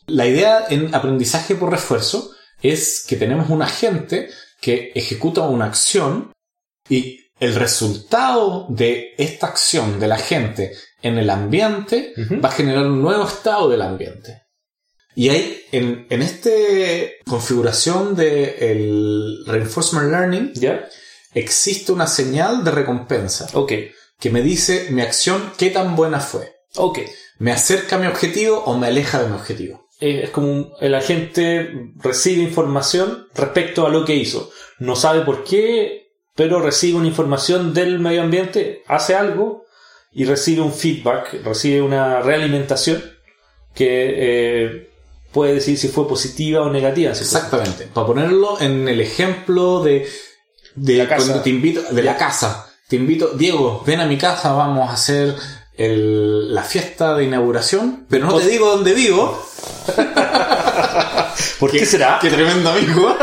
La 0.08 0.26
idea 0.26 0.66
en 0.70 0.96
aprendizaje 0.96 1.56
por 1.56 1.70
refuerzo 1.70 2.32
es 2.62 3.06
que 3.08 3.18
tenemos 3.18 3.50
un 3.50 3.62
agente 3.62 4.30
que 4.62 4.92
ejecuta 4.96 5.42
una 5.42 5.66
acción 5.66 6.32
y 6.90 7.20
el 7.40 7.56
resultado 7.56 8.66
de 8.70 9.14
esta 9.18 9.48
acción 9.48 10.00
del 10.00 10.14
agente 10.14 10.72
en 11.02 11.18
el 11.18 11.30
ambiente 11.30 12.14
va 12.44 12.50
a 12.50 12.54
generar 12.54 12.86
un 12.86 13.02
nuevo 13.02 13.28
estado 13.28 13.70
del 13.70 13.82
ambiente. 13.82 14.44
Y 15.14 15.30
hay 15.30 15.62
en, 15.74 16.08
en 16.10 16.22
esta 16.22 16.52
configuración 17.26 18.16
del 18.16 19.44
reinforcement 19.46 20.10
learning, 20.10 20.54
existe 21.34 21.92
una 21.92 22.08
señal 22.08 22.64
de 22.64 22.72
recompensa 22.72 23.48
Ok, 23.54 23.74
que 24.20 24.30
me 24.30 24.42
dice 24.42 24.88
mi 24.92 25.02
acción 25.02 25.52
qué 25.58 25.70
tan 25.70 25.96
buena 25.98 26.22
fue. 26.22 26.56
ok. 26.78 27.00
¿Me 27.40 27.52
acerca 27.52 27.98
a 27.98 28.00
mi 28.00 28.08
objetivo 28.08 28.64
o 28.64 28.78
me 28.78 28.88
aleja 28.88 29.22
de 29.22 29.28
mi 29.28 29.36
objetivo? 29.36 29.87
Eh, 30.00 30.22
Es 30.26 30.30
como 30.30 30.52
un- 30.52 30.74
el 30.80 30.94
agente 30.96 31.92
recibe 32.02 32.44
información 32.44 33.28
respecto 33.34 33.86
a 33.86 33.90
lo 33.90 34.06
que 34.06 34.16
hizo. 34.16 34.52
No 34.80 34.96
sabe 34.96 35.22
por 35.22 35.44
qué, 35.44 36.12
pero 36.36 36.62
recibe 36.62 36.98
una 37.00 37.08
información 37.08 37.74
del 37.74 38.00
medio 38.00 38.22
ambiente, 38.22 38.84
hace 38.88 39.16
algo 39.16 39.66
y 40.12 40.26
recibe 40.26 40.62
un 40.62 40.72
feedback, 40.74 41.44
recibe 41.44 41.82
una 41.82 42.22
realimentación 42.22 43.04
que 43.74 44.14
eh, 44.18 44.90
puede 45.32 45.56
decir 45.56 45.78
si 45.78 45.88
fue 45.88 46.08
positiva 46.08 46.62
o 46.62 46.70
negativa. 46.72 47.12
Exactamente. 47.12 47.88
Para 47.94 48.08
ponerlo 48.08 48.60
en 48.62 48.88
el 48.88 49.02
ejemplo 49.02 49.84
de, 49.84 50.08
de 50.76 50.98
La 50.98 51.08
casa. 51.10 51.26
cuando 51.26 51.44
te 51.44 51.50
invito, 51.50 51.82
de 51.92 52.04
la 52.04 52.18
casa. 52.18 52.64
Te 52.88 52.96
invito, 52.96 53.30
Diego, 53.36 53.84
ven 53.86 54.00
a 54.00 54.06
mi 54.06 54.18
casa, 54.18 54.54
vamos 54.54 54.90
a 54.90 54.94
hacer 54.94 55.36
el- 55.78 56.54
la 56.54 56.64
fiesta 56.64 57.16
de 57.16 57.24
inauguración, 57.26 58.06
pero 58.10 58.26
no 58.26 58.38
te 58.38 58.48
digo 58.48 58.70
dónde 58.70 58.94
vivo. 58.94 59.42
¿Por 61.60 61.72
qué 61.72 61.86
será? 61.86 62.20
Qué 62.22 62.30
tremendo 62.30 62.70
amigo. 62.72 63.16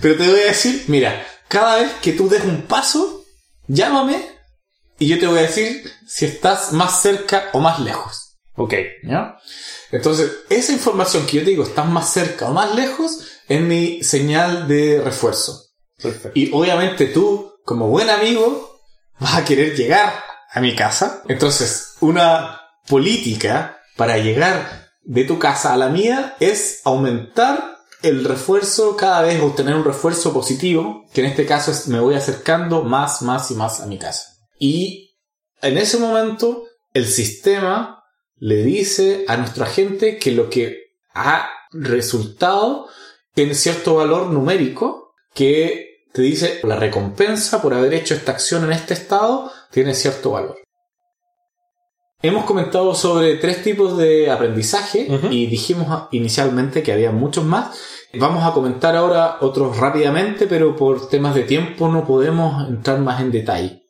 pero 0.00 0.16
te 0.16 0.28
voy 0.28 0.40
a 0.40 0.44
decir, 0.46 0.84
mira, 0.88 1.26
cada 1.48 1.76
vez 1.76 1.92
que 2.02 2.12
tú 2.12 2.28
des 2.28 2.44
un 2.44 2.62
paso, 2.62 3.24
llámame 3.68 4.24
y 4.98 5.08
yo 5.08 5.18
te 5.18 5.26
voy 5.26 5.38
a 5.38 5.42
decir 5.42 5.90
si 6.06 6.24
estás 6.26 6.72
más 6.72 7.00
cerca 7.02 7.50
o 7.52 7.60
más 7.60 7.80
lejos. 7.80 8.36
Ok, 8.56 8.74
¿Ya? 9.02 9.36
Entonces, 9.90 10.30
esa 10.50 10.72
información 10.72 11.26
que 11.26 11.38
yo 11.38 11.44
te 11.44 11.50
digo, 11.50 11.64
estás 11.64 11.86
más 11.86 12.12
cerca 12.12 12.48
o 12.48 12.52
más 12.52 12.74
lejos, 12.74 13.20
es 13.48 13.60
mi 13.60 14.02
señal 14.02 14.66
de 14.68 15.00
refuerzo. 15.02 15.60
perfecto. 16.00 16.30
Y 16.38 16.50
obviamente 16.52 17.06
tú, 17.06 17.52
como 17.64 17.88
buen 17.88 18.10
amigo, 18.10 18.80
vas 19.20 19.36
a 19.36 19.44
querer 19.44 19.76
llegar 19.76 20.12
a 20.54 20.60
mi 20.60 20.74
casa. 20.74 21.22
Entonces, 21.28 21.96
una 22.00 22.60
política 22.86 23.80
para 23.96 24.18
llegar 24.18 24.88
de 25.02 25.24
tu 25.24 25.38
casa 25.38 25.74
a 25.74 25.76
la 25.76 25.88
mía 25.88 26.36
es 26.40 26.80
aumentar 26.84 27.78
el 28.02 28.24
refuerzo 28.24 28.96
cada 28.96 29.22
vez, 29.22 29.40
obtener 29.42 29.74
un 29.74 29.84
refuerzo 29.84 30.32
positivo, 30.32 31.04
que 31.12 31.22
en 31.22 31.26
este 31.26 31.44
caso 31.44 31.70
es 31.70 31.88
me 31.88 32.00
voy 32.00 32.14
acercando 32.14 32.82
más, 32.82 33.22
más 33.22 33.50
y 33.50 33.54
más 33.54 33.80
a 33.80 33.86
mi 33.86 33.98
casa. 33.98 34.36
Y 34.58 35.16
en 35.60 35.76
ese 35.78 35.98
momento, 35.98 36.64
el 36.92 37.06
sistema 37.06 38.04
le 38.36 38.62
dice 38.62 39.24
a 39.26 39.36
nuestro 39.36 39.64
agente 39.64 40.18
que 40.18 40.32
lo 40.32 40.50
que 40.50 40.92
ha 41.14 41.48
resultado 41.72 42.88
tiene 43.32 43.54
cierto 43.54 43.96
valor 43.96 44.28
numérico 44.30 45.14
que 45.32 45.94
te 46.12 46.22
dice 46.22 46.60
la 46.62 46.76
recompensa 46.76 47.60
por 47.60 47.74
haber 47.74 47.92
hecho 47.94 48.14
esta 48.14 48.32
acción 48.32 48.64
en 48.64 48.72
este 48.72 48.94
estado 48.94 49.50
tiene 49.74 49.92
cierto 49.92 50.30
valor. 50.30 50.56
Hemos 52.22 52.44
comentado 52.44 52.94
sobre 52.94 53.34
tres 53.36 53.62
tipos 53.62 53.98
de 53.98 54.30
aprendizaje 54.30 55.06
y 55.30 55.46
dijimos 55.46 56.08
inicialmente 56.12 56.82
que 56.82 56.92
había 56.92 57.10
muchos 57.10 57.44
más. 57.44 57.76
Vamos 58.14 58.44
a 58.44 58.52
comentar 58.52 58.96
ahora 58.96 59.38
otros 59.40 59.76
rápidamente, 59.76 60.46
pero 60.46 60.74
por 60.76 61.08
temas 61.08 61.34
de 61.34 61.42
tiempo 61.42 61.88
no 61.88 62.06
podemos 62.06 62.66
entrar 62.68 63.00
más 63.00 63.20
en 63.20 63.32
detalle. 63.32 63.82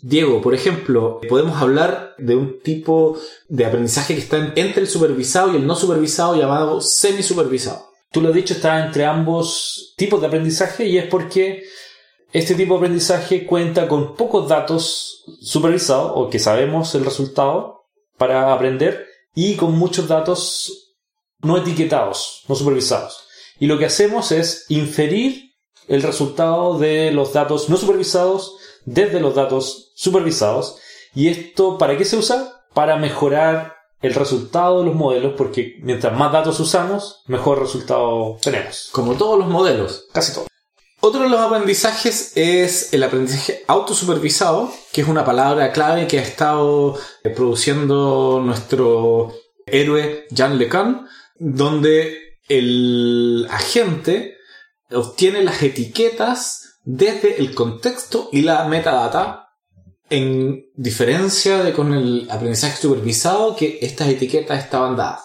Diego, 0.00 0.40
por 0.40 0.54
ejemplo, 0.54 1.20
podemos 1.28 1.60
hablar 1.60 2.14
de 2.16 2.36
un 2.36 2.60
tipo 2.62 3.18
de 3.48 3.66
aprendizaje 3.66 4.14
que 4.14 4.20
está 4.20 4.52
entre 4.54 4.82
el 4.82 4.88
supervisado 4.88 5.52
y 5.52 5.56
el 5.56 5.66
no 5.66 5.74
supervisado 5.74 6.36
llamado 6.36 6.80
semisupervisado. 6.80 7.88
Tú 8.12 8.20
lo 8.22 8.28
has 8.28 8.34
dicho, 8.34 8.54
está 8.54 8.86
entre 8.86 9.04
ambos 9.04 9.92
tipos 9.96 10.20
de 10.20 10.28
aprendizaje 10.28 10.86
y 10.86 10.96
es 10.96 11.06
porque 11.06 11.64
este 12.32 12.54
tipo 12.54 12.74
de 12.74 12.78
aprendizaje 12.78 13.46
cuenta 13.46 13.88
con 13.88 14.14
pocos 14.14 14.48
datos 14.48 15.24
supervisados 15.40 16.12
o 16.14 16.28
que 16.28 16.38
sabemos 16.38 16.94
el 16.94 17.04
resultado 17.04 17.86
para 18.16 18.52
aprender 18.52 19.06
y 19.34 19.56
con 19.56 19.78
muchos 19.78 20.08
datos 20.08 20.96
no 21.40 21.56
etiquetados, 21.56 22.42
no 22.48 22.54
supervisados. 22.54 23.24
Y 23.58 23.66
lo 23.66 23.78
que 23.78 23.86
hacemos 23.86 24.32
es 24.32 24.66
inferir 24.68 25.54
el 25.86 26.02
resultado 26.02 26.78
de 26.78 27.12
los 27.12 27.32
datos 27.32 27.68
no 27.70 27.76
supervisados 27.76 28.56
desde 28.84 29.20
los 29.20 29.34
datos 29.34 29.92
supervisados. 29.94 30.78
¿Y 31.14 31.28
esto 31.28 31.78
para 31.78 31.96
qué 31.96 32.04
se 32.04 32.16
usa? 32.16 32.66
Para 32.74 32.96
mejorar 32.96 33.76
el 34.00 34.14
resultado 34.14 34.80
de 34.80 34.86
los 34.86 34.94
modelos, 34.94 35.34
porque 35.36 35.76
mientras 35.82 36.16
más 36.16 36.30
datos 36.30 36.60
usamos, 36.60 37.22
mejor 37.26 37.58
resultado 37.60 38.36
tenemos. 38.42 38.90
Como 38.92 39.14
todos 39.14 39.38
los 39.38 39.48
modelos. 39.48 40.06
Casi 40.12 40.34
todo. 40.34 40.46
Otro 41.00 41.22
de 41.22 41.28
los 41.28 41.38
aprendizajes 41.38 42.32
es 42.34 42.92
el 42.92 43.04
aprendizaje 43.04 43.62
autosupervisado, 43.68 44.72
que 44.92 45.02
es 45.02 45.08
una 45.08 45.24
palabra 45.24 45.70
clave 45.70 46.08
que 46.08 46.18
ha 46.18 46.22
estado 46.22 46.98
eh, 47.22 47.30
produciendo 47.30 48.42
nuestro 48.44 49.32
héroe 49.64 50.26
Jean 50.30 50.58
LeCun, 50.58 51.06
donde 51.38 52.38
el 52.48 53.46
agente 53.48 54.38
obtiene 54.90 55.44
las 55.44 55.62
etiquetas 55.62 56.80
desde 56.82 57.38
el 57.38 57.54
contexto 57.54 58.28
y 58.32 58.42
la 58.42 58.64
metadata, 58.64 59.50
en 60.10 60.64
diferencia 60.74 61.62
de 61.62 61.74
con 61.74 61.94
el 61.94 62.28
aprendizaje 62.28 62.76
supervisado, 62.76 63.54
que 63.54 63.78
estas 63.82 64.08
etiquetas 64.08 64.64
estaban 64.64 64.96
dadas. 64.96 65.20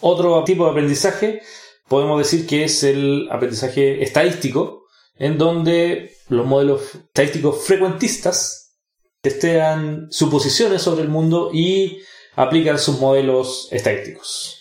Otro 0.00 0.42
tipo 0.44 0.64
de 0.64 0.70
aprendizaje 0.70 1.42
podemos 1.88 2.18
decir 2.18 2.46
que 2.46 2.64
es 2.64 2.82
el 2.82 3.28
aprendizaje 3.30 4.02
estadístico, 4.02 4.84
en 5.16 5.38
donde 5.38 6.16
los 6.28 6.46
modelos 6.46 6.82
estadísticos 6.94 7.64
frecuentistas 7.64 8.76
testean 9.20 10.08
suposiciones 10.10 10.82
sobre 10.82 11.02
el 11.02 11.08
mundo 11.08 11.50
y 11.52 11.98
aplican 12.36 12.78
sus 12.78 12.98
modelos 12.98 13.68
estadísticos. 13.70 14.60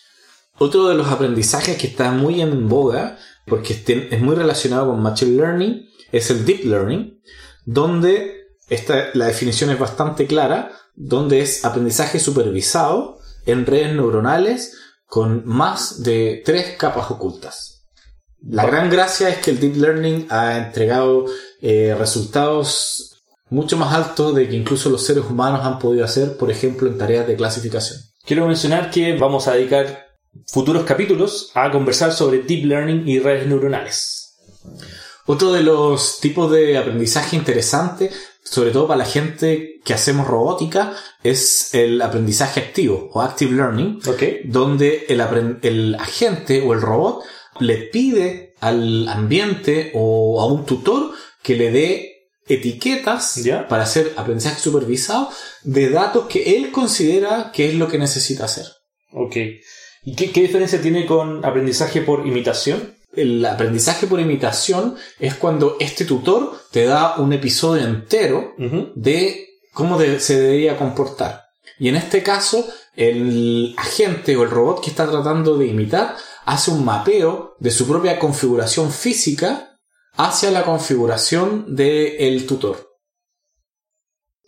Otro 0.58 0.88
de 0.88 0.96
los 0.96 1.08
aprendizajes 1.08 1.78
que 1.78 1.88
está 1.88 2.12
muy 2.12 2.42
en 2.42 2.70
boga, 2.70 3.18
porque 3.46 3.74
este- 3.74 4.14
es 4.14 4.22
muy 4.22 4.36
relacionado 4.36 4.88
con 4.88 5.02
Machine 5.02 5.36
Learning, 5.36 5.90
es 6.12 6.30
el 6.30 6.46
Deep 6.46 6.66
Learning, 6.66 7.20
donde 7.66 8.48
esta, 8.70 9.10
la 9.14 9.28
definición 9.28 9.72
es 9.72 9.80
bastante 9.80 10.28
clara, 10.28 10.72
donde 10.96 11.42
es 11.42 11.66
aprendizaje 11.66 12.20
supervisado 12.20 13.20
en 13.46 13.66
redes 13.66 13.94
neuronales 13.94 14.78
con 15.14 15.46
más 15.46 16.02
de 16.02 16.42
tres 16.44 16.76
capas 16.76 17.12
ocultas. 17.12 17.84
La 18.42 18.66
gran 18.66 18.90
gracia 18.90 19.30
es 19.30 19.38
que 19.38 19.52
el 19.52 19.60
Deep 19.60 19.76
Learning 19.76 20.26
ha 20.32 20.58
entregado 20.58 21.28
eh, 21.62 21.96
resultados 21.96 23.22
mucho 23.52 23.78
más 23.78 23.94
altos 23.94 24.34
de 24.34 24.50
que 24.50 24.56
incluso 24.56 24.90
los 24.90 25.06
seres 25.06 25.26
humanos 25.26 25.64
han 25.64 25.78
podido 25.78 26.04
hacer, 26.04 26.36
por 26.36 26.50
ejemplo, 26.50 26.88
en 26.88 26.98
tareas 26.98 27.28
de 27.28 27.36
clasificación. 27.36 28.00
Quiero 28.26 28.48
mencionar 28.48 28.90
que 28.90 29.16
vamos 29.16 29.48
a 29.48 29.54
dedicar 29.54 30.08
futuros 30.48 30.84
capítulos 30.84 31.52
a 31.54 31.70
conversar 31.70 32.12
sobre 32.12 32.40
Deep 32.40 32.66
Learning 32.66 33.08
y 33.08 33.20
redes 33.20 33.46
neuronales. 33.46 34.34
Otro 35.28 35.52
de 35.52 35.62
los 35.62 36.22
tipos 36.22 36.50
de 36.50 36.76
aprendizaje 36.76 37.36
interesante, 37.36 38.10
sobre 38.44 38.72
todo 38.72 38.88
para 38.88 38.98
la 39.00 39.06
gente 39.06 39.80
que 39.84 39.94
hacemos 39.94 40.28
robótica, 40.28 40.94
es 41.24 41.74
el 41.74 42.02
aprendizaje 42.02 42.60
activo 42.60 43.10
o 43.14 43.22
active 43.22 43.52
learning, 43.56 44.00
donde 44.46 45.06
el, 45.10 45.22
el 45.62 45.96
agente 45.96 46.62
o 46.62 46.74
el 46.74 46.82
robot 46.82 47.24
le 47.60 47.78
pide 47.78 48.54
al 48.60 49.08
ambiente 49.08 49.92
o 49.96 50.42
a 50.42 50.46
un 50.46 50.66
tutor 50.66 51.12
que 51.42 51.56
le 51.56 51.72
dé 51.72 52.10
etiquetas 52.48 53.36
Ya. 53.44 53.68
para 53.68 53.84
hacer 53.84 54.14
aprendizaje 54.18 54.60
supervisado 54.60 55.30
de 55.64 55.90
datos 55.90 56.28
que 56.28 56.56
él 56.58 56.72
considera 56.72 57.52
que 57.54 57.70
es 57.70 57.76
lo 57.76 57.88
que 57.88 57.98
necesita 57.98 58.46
hacer. 58.46 58.66
Ok. 59.14 59.36
¿Y 60.06 60.16
qué, 60.16 60.32
qué 60.32 60.42
diferencia 60.42 60.82
tiene 60.82 61.06
con 61.06 61.46
aprendizaje 61.46 62.02
por 62.02 62.28
imitación? 62.28 62.96
El 63.16 63.46
aprendizaje 63.46 64.08
por 64.08 64.20
imitación 64.20 64.96
es 65.20 65.36
cuando 65.36 65.78
este 65.80 66.06
tutor 66.06 66.60
te 66.72 66.86
da 66.86 67.16
un 67.18 67.32
episodio 67.34 67.84
entero 67.86 68.54
de 68.96 69.48
cómo 69.74 69.98
de- 70.00 70.20
se 70.20 70.40
debería 70.40 70.78
comportar. 70.78 71.44
Y 71.80 71.90
en 71.90 71.96
este 71.96 72.24
caso, 72.24 72.66
el 72.96 73.74
agente 73.78 74.36
o 74.36 74.44
el 74.44 74.50
robot 74.50 74.84
que 74.84 74.90
está 74.90 75.10
tratando 75.10 75.58
de 75.58 75.68
imitar 75.68 76.16
hace 76.46 76.72
un 76.72 76.84
mapeo 76.86 77.56
de 77.60 77.72
su 77.72 77.88
propia 77.88 78.20
configuración 78.20 78.92
física 78.92 79.78
hacia 80.16 80.52
la 80.52 80.64
configuración 80.64 81.76
del 81.76 82.46
tutor. 82.46 82.90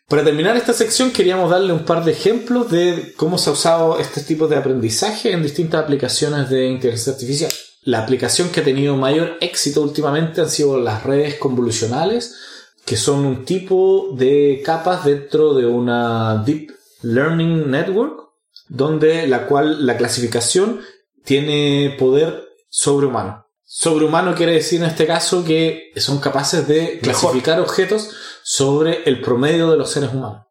Para 0.07 0.23
terminar 0.23 0.55
esta 0.55 0.73
sección 0.73 1.09
queríamos 1.11 1.49
darle 1.49 1.73
un 1.73 1.83
par 1.83 2.03
de 2.05 2.11
ejemplos 2.11 2.69
de 2.69 3.13
cómo 3.17 3.39
se 3.39 3.49
ha 3.49 3.53
usado 3.53 3.99
este 3.99 4.21
tipo 4.21 4.47
de 4.47 4.55
aprendizaje 4.55 5.31
en 5.31 5.41
distintas 5.41 5.83
aplicaciones 5.83 6.49
de 6.49 6.67
inteligencia 6.67 7.13
artificial. 7.13 7.51
La 7.85 7.99
aplicación 7.99 8.49
que 8.49 8.61
ha 8.61 8.63
tenido 8.63 8.97
mayor 8.97 9.37
éxito 9.41 9.83
últimamente 9.83 10.41
han 10.41 10.49
sido 10.49 10.79
las 10.79 11.03
redes 11.03 11.35
convolucionales, 11.35 12.35
que 12.83 12.97
son 12.97 13.23
un 13.25 13.45
tipo 13.45 14.09
de 14.17 14.63
capas 14.65 15.05
dentro 15.05 15.53
de 15.53 15.67
una 15.67 16.43
Deep 16.43 16.71
Learning 17.03 17.69
Network, 17.69 18.31
donde 18.67 19.27
la 19.27 19.45
cual 19.45 19.85
la 19.85 19.97
clasificación 19.97 20.81
tiene 21.23 21.95
poder 21.99 22.47
sobrehumano. 22.69 23.45
Sobrehumano 23.63 24.33
quiere 24.33 24.53
decir 24.53 24.81
en 24.81 24.89
este 24.89 25.05
caso 25.05 25.45
que 25.45 25.91
son 25.97 26.17
capaces 26.17 26.67
de 26.67 26.97
clasificar 27.03 27.59
objetos 27.59 28.09
sobre 28.41 29.03
el 29.03 29.21
promedio 29.21 29.69
de 29.69 29.77
los 29.77 29.91
seres 29.91 30.11
humanos. 30.11 30.47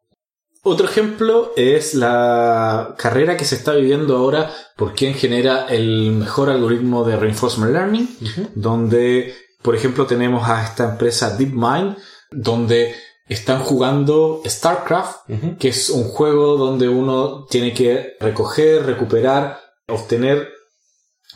Otro 0.67 0.87
ejemplo 0.87 1.53
es 1.55 1.93
la 1.93 2.95
carrera 2.97 3.37
que 3.37 3.45
se 3.45 3.53
está 3.53 3.73
viviendo 3.73 4.17
ahora 4.17 4.51
por 4.75 4.95
quien 4.95 5.13
genera 5.13 5.67
el 5.67 6.11
mejor 6.13 6.49
algoritmo 6.49 7.03
de 7.03 7.17
reinforcement 7.17 7.71
learning, 7.71 8.17
donde, 8.55 9.35
por 9.61 9.75
ejemplo, 9.75 10.07
tenemos 10.07 10.49
a 10.49 10.63
esta 10.63 10.89
empresa 10.89 11.37
DeepMind, 11.37 11.97
donde 12.31 12.95
están 13.27 13.59
jugando 13.59 14.41
StarCraft, 14.43 15.29
que 15.59 15.67
es 15.67 15.91
un 15.91 16.05
juego 16.05 16.57
donde 16.57 16.89
uno 16.89 17.45
tiene 17.45 17.71
que 17.71 18.15
recoger, 18.19 18.87
recuperar, 18.87 19.59
obtener 19.87 20.49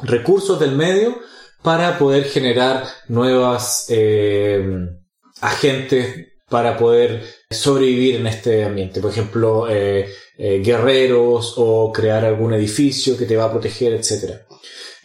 recursos 0.02 0.60
del 0.60 0.72
medio 0.72 1.20
para 1.62 2.00
poder 2.00 2.24
generar 2.24 2.84
nuevas 3.08 3.86
eh, 3.90 4.90
agentes 5.40 6.30
para 6.50 6.78
poder 6.78 7.24
sobrevivir 7.50 8.16
en 8.16 8.28
este 8.28 8.64
ambiente. 8.64 9.00
Por 9.00 9.12
ejemplo, 9.12 9.68
eh, 9.70 10.10
eh, 10.38 10.62
guerreros 10.64 11.56
o 11.58 11.92
crear 11.92 12.26
algún 12.26 12.54
edificio 12.54 13.18
que 13.18 13.26
te 13.26 13.38
va 13.38 13.46
a 13.46 13.52
proteger, 13.52 13.94
etc. 13.94 14.42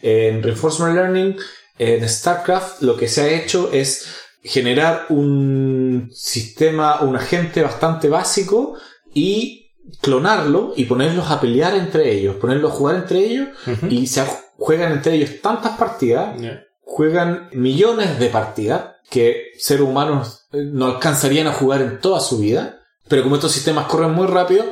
En 0.01 0.41
Reinforcement 0.41 0.95
Learning, 0.95 1.37
en 1.77 2.07
StarCraft, 2.07 2.81
lo 2.81 2.95
que 2.97 3.07
se 3.07 3.21
ha 3.21 3.29
hecho 3.29 3.69
es 3.71 4.07
generar 4.43 5.07
un 5.09 6.09
sistema, 6.13 7.01
un 7.01 7.15
agente 7.15 7.61
bastante 7.61 8.09
básico 8.09 8.77
y 9.13 9.73
clonarlo 10.01 10.73
y 10.75 10.85
ponerlos 10.85 11.29
a 11.31 11.41
pelear 11.41 11.75
entre 11.75 12.11
ellos, 12.11 12.35
ponerlos 12.35 12.71
a 12.71 12.75
jugar 12.75 12.95
entre 12.95 13.19
ellos 13.19 13.49
y 13.89 14.07
se 14.07 14.23
juegan 14.57 14.91
entre 14.93 15.15
ellos 15.15 15.41
tantas 15.41 15.77
partidas, 15.77 16.39
juegan 16.81 17.49
millones 17.53 18.19
de 18.19 18.29
partidas 18.29 18.94
que 19.09 19.51
seres 19.57 19.83
humanos 19.83 20.45
eh, 20.51 20.63
no 20.63 20.85
alcanzarían 20.85 21.47
a 21.47 21.53
jugar 21.53 21.81
en 21.81 21.99
toda 21.99 22.19
su 22.19 22.39
vida. 22.39 22.81
Pero 23.07 23.21
como 23.21 23.35
estos 23.35 23.51
sistemas 23.51 23.85
corren 23.85 24.13
muy 24.13 24.25
rápido, 24.25 24.65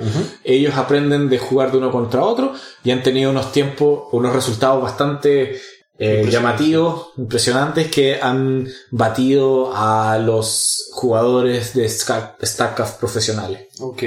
ellos 0.44 0.74
aprenden 0.76 1.30
de 1.30 1.38
jugar 1.38 1.72
de 1.72 1.78
uno 1.78 1.92
contra 1.92 2.24
otro 2.24 2.54
y 2.84 2.90
han 2.90 3.04
tenido 3.04 3.30
unos 3.30 3.52
tiempos, 3.52 4.06
unos 4.12 4.34
resultados 4.34 4.82
bastante 4.82 5.62
eh, 6.00 6.28
llamativos, 6.28 7.10
impresionantes, 7.18 7.92
que 7.92 8.20
han 8.20 8.68
batido 8.90 9.72
a 9.76 10.18
los 10.18 10.90
jugadores 10.94 11.76
de 11.76 11.88
StarCraft 11.88 13.00
profesionales. 13.00 13.68
Ok. 13.80 14.04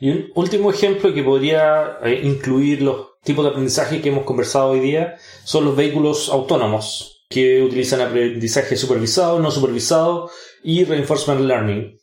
Y 0.00 0.10
un 0.10 0.30
último 0.34 0.70
ejemplo 0.70 1.12
que 1.12 1.22
podría 1.22 1.98
eh, 2.02 2.20
incluir 2.22 2.80
los 2.80 3.18
tipos 3.22 3.44
de 3.44 3.50
aprendizaje 3.50 4.00
que 4.00 4.08
hemos 4.08 4.24
conversado 4.24 4.70
hoy 4.70 4.80
día 4.80 5.16
son 5.44 5.66
los 5.66 5.76
vehículos 5.76 6.30
autónomos 6.30 7.15
que 7.36 7.62
utilizan 7.62 8.00
aprendizaje 8.00 8.78
supervisado, 8.78 9.38
no 9.40 9.50
supervisado 9.50 10.30
y 10.64 10.84
reinforcement 10.84 11.42
learning. 11.42 11.98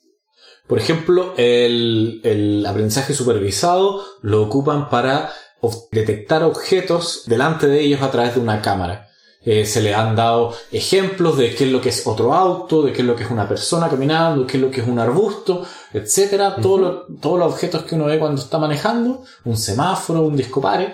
Por 0.67 0.77
ejemplo, 0.77 1.33
el, 1.37 2.63
aprendizaje 2.69 3.15
supervisado 3.15 4.05
lo 4.21 4.43
ocupan 4.43 4.91
para 4.91 5.33
detectar 5.91 6.43
objetos 6.43 7.23
delante 7.25 7.65
de 7.65 7.81
ellos 7.81 8.03
a 8.03 8.11
través 8.11 8.35
de 8.35 8.41
una 8.41 8.61
cámara. 8.61 9.07
Eh, 9.43 9.65
se 9.65 9.81
le 9.81 9.95
han 9.95 10.15
dado 10.15 10.53
ejemplos 10.71 11.35
de 11.35 11.55
qué 11.55 11.63
es 11.63 11.71
lo 11.71 11.81
que 11.81 11.89
es 11.89 12.05
otro 12.05 12.35
auto, 12.35 12.83
de 12.83 12.93
qué 12.93 13.01
es 13.01 13.07
lo 13.07 13.15
que 13.15 13.23
es 13.23 13.31
una 13.31 13.49
persona 13.49 13.89
caminando, 13.89 14.45
qué 14.45 14.57
es 14.57 14.61
lo 14.61 14.69
que 14.69 14.81
es 14.81 14.87
un 14.87 14.99
arbusto, 14.99 15.65
etcétera, 15.91 16.57
todos 16.57 17.09
los 17.39 17.51
objetos 17.51 17.85
que 17.85 17.95
uno 17.95 18.05
ve 18.05 18.19
cuando 18.19 18.39
está 18.39 18.59
manejando, 18.59 19.23
un 19.45 19.57
semáforo, 19.57 20.21
un 20.21 20.37
discopare, 20.37 20.93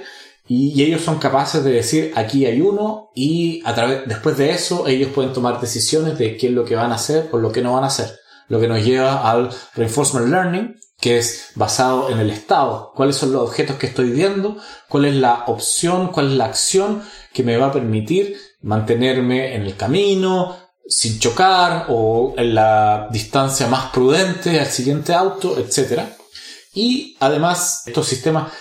y, 0.52 0.82
ellos 0.82 1.02
son 1.02 1.20
capaces 1.20 1.64
de 1.64 1.72
decir 1.72 2.12
aquí 2.16 2.48
hay 2.48 2.60
uno 2.60 3.12
y 3.14 3.62
a 3.66 3.76
través, 3.76 4.08
después 4.08 4.36
de 4.36 4.50
eso 4.50 4.88
ellos 4.88 5.12
pueden 5.14 5.32
tomar 5.32 5.62
decisiones 5.62 6.18
de 6.18 6.38
qué 6.38 6.48
es 6.48 6.54
lo 6.54 6.66
que 6.66 6.76
van 6.76 6.92
a 6.92 6.96
hacer 6.96 7.30
o 7.32 7.38
lo 7.38 7.52
que 7.52 7.62
no 7.62 7.74
van 7.76 7.84
a 7.84 7.88
hacer. 7.88 8.18
Lo 8.48 8.60
que 8.60 8.68
nos 8.68 8.84
lleva 8.84 9.30
al 9.30 9.52
reinforcement 9.76 10.28
learning, 10.28 10.76
que 11.00 11.20
es 11.20 11.52
basado 11.54 12.10
en 12.10 12.18
el 12.18 12.32
estado. 12.32 12.92
¿Cuáles 12.96 13.16
son 13.16 13.32
los 13.32 13.44
objetos 13.44 13.76
que 13.76 13.86
estoy 13.86 14.10
viendo? 14.10 14.58
¿Cuál 14.90 15.06
es 15.06 15.16
la 15.16 15.44
opción? 15.46 16.08
¿Cuál 16.08 16.32
es 16.32 16.38
la 16.38 16.46
acción 16.46 17.04
que 17.32 17.44
me 17.44 17.58
va 17.58 17.68
a 17.68 17.72
permitir 17.72 18.36
mantenerme 18.62 19.54
en 19.54 19.62
el 19.62 19.78
camino, 19.78 20.58
sin 20.88 21.20
chocar 21.20 21.86
o 21.90 22.34
en 22.38 22.56
la 22.56 23.08
distancia 23.12 23.68
más 23.68 23.92
prudente 23.92 24.60
al 24.60 24.66
siguiente 24.66 25.14
auto, 25.14 25.60
etcétera? 25.60 26.18
Y 26.74 27.16
además, 27.20 27.84
estos 27.86 28.08
sistemas 28.08 28.52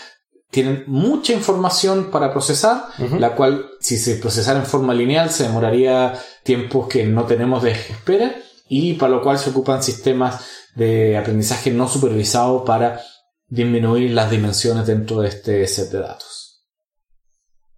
tienen 0.50 0.84
mucha 0.86 1.32
información 1.32 2.10
para 2.10 2.32
procesar, 2.32 2.86
la 3.18 3.34
cual 3.34 3.70
si 3.80 3.98
se 3.98 4.16
procesara 4.16 4.58
en 4.58 4.66
forma 4.66 4.94
lineal 4.94 5.30
se 5.30 5.44
demoraría 5.44 6.18
tiempos 6.42 6.88
que 6.88 7.04
no 7.04 7.24
tenemos 7.24 7.62
de 7.62 7.72
espera 7.72 8.34
y 8.68 8.94
para 8.94 9.12
lo 9.12 9.22
cual 9.22 9.38
se 9.38 9.50
ocupan 9.50 9.82
sistemas 9.82 10.46
de 10.74 11.16
aprendizaje 11.18 11.70
no 11.70 11.88
supervisado 11.88 12.64
para 12.64 13.00
disminuir 13.46 14.12
las 14.12 14.30
dimensiones 14.30 14.86
dentro 14.86 15.20
de 15.20 15.28
este 15.28 15.66
set 15.66 15.90
de 15.90 16.00
datos. 16.00 16.64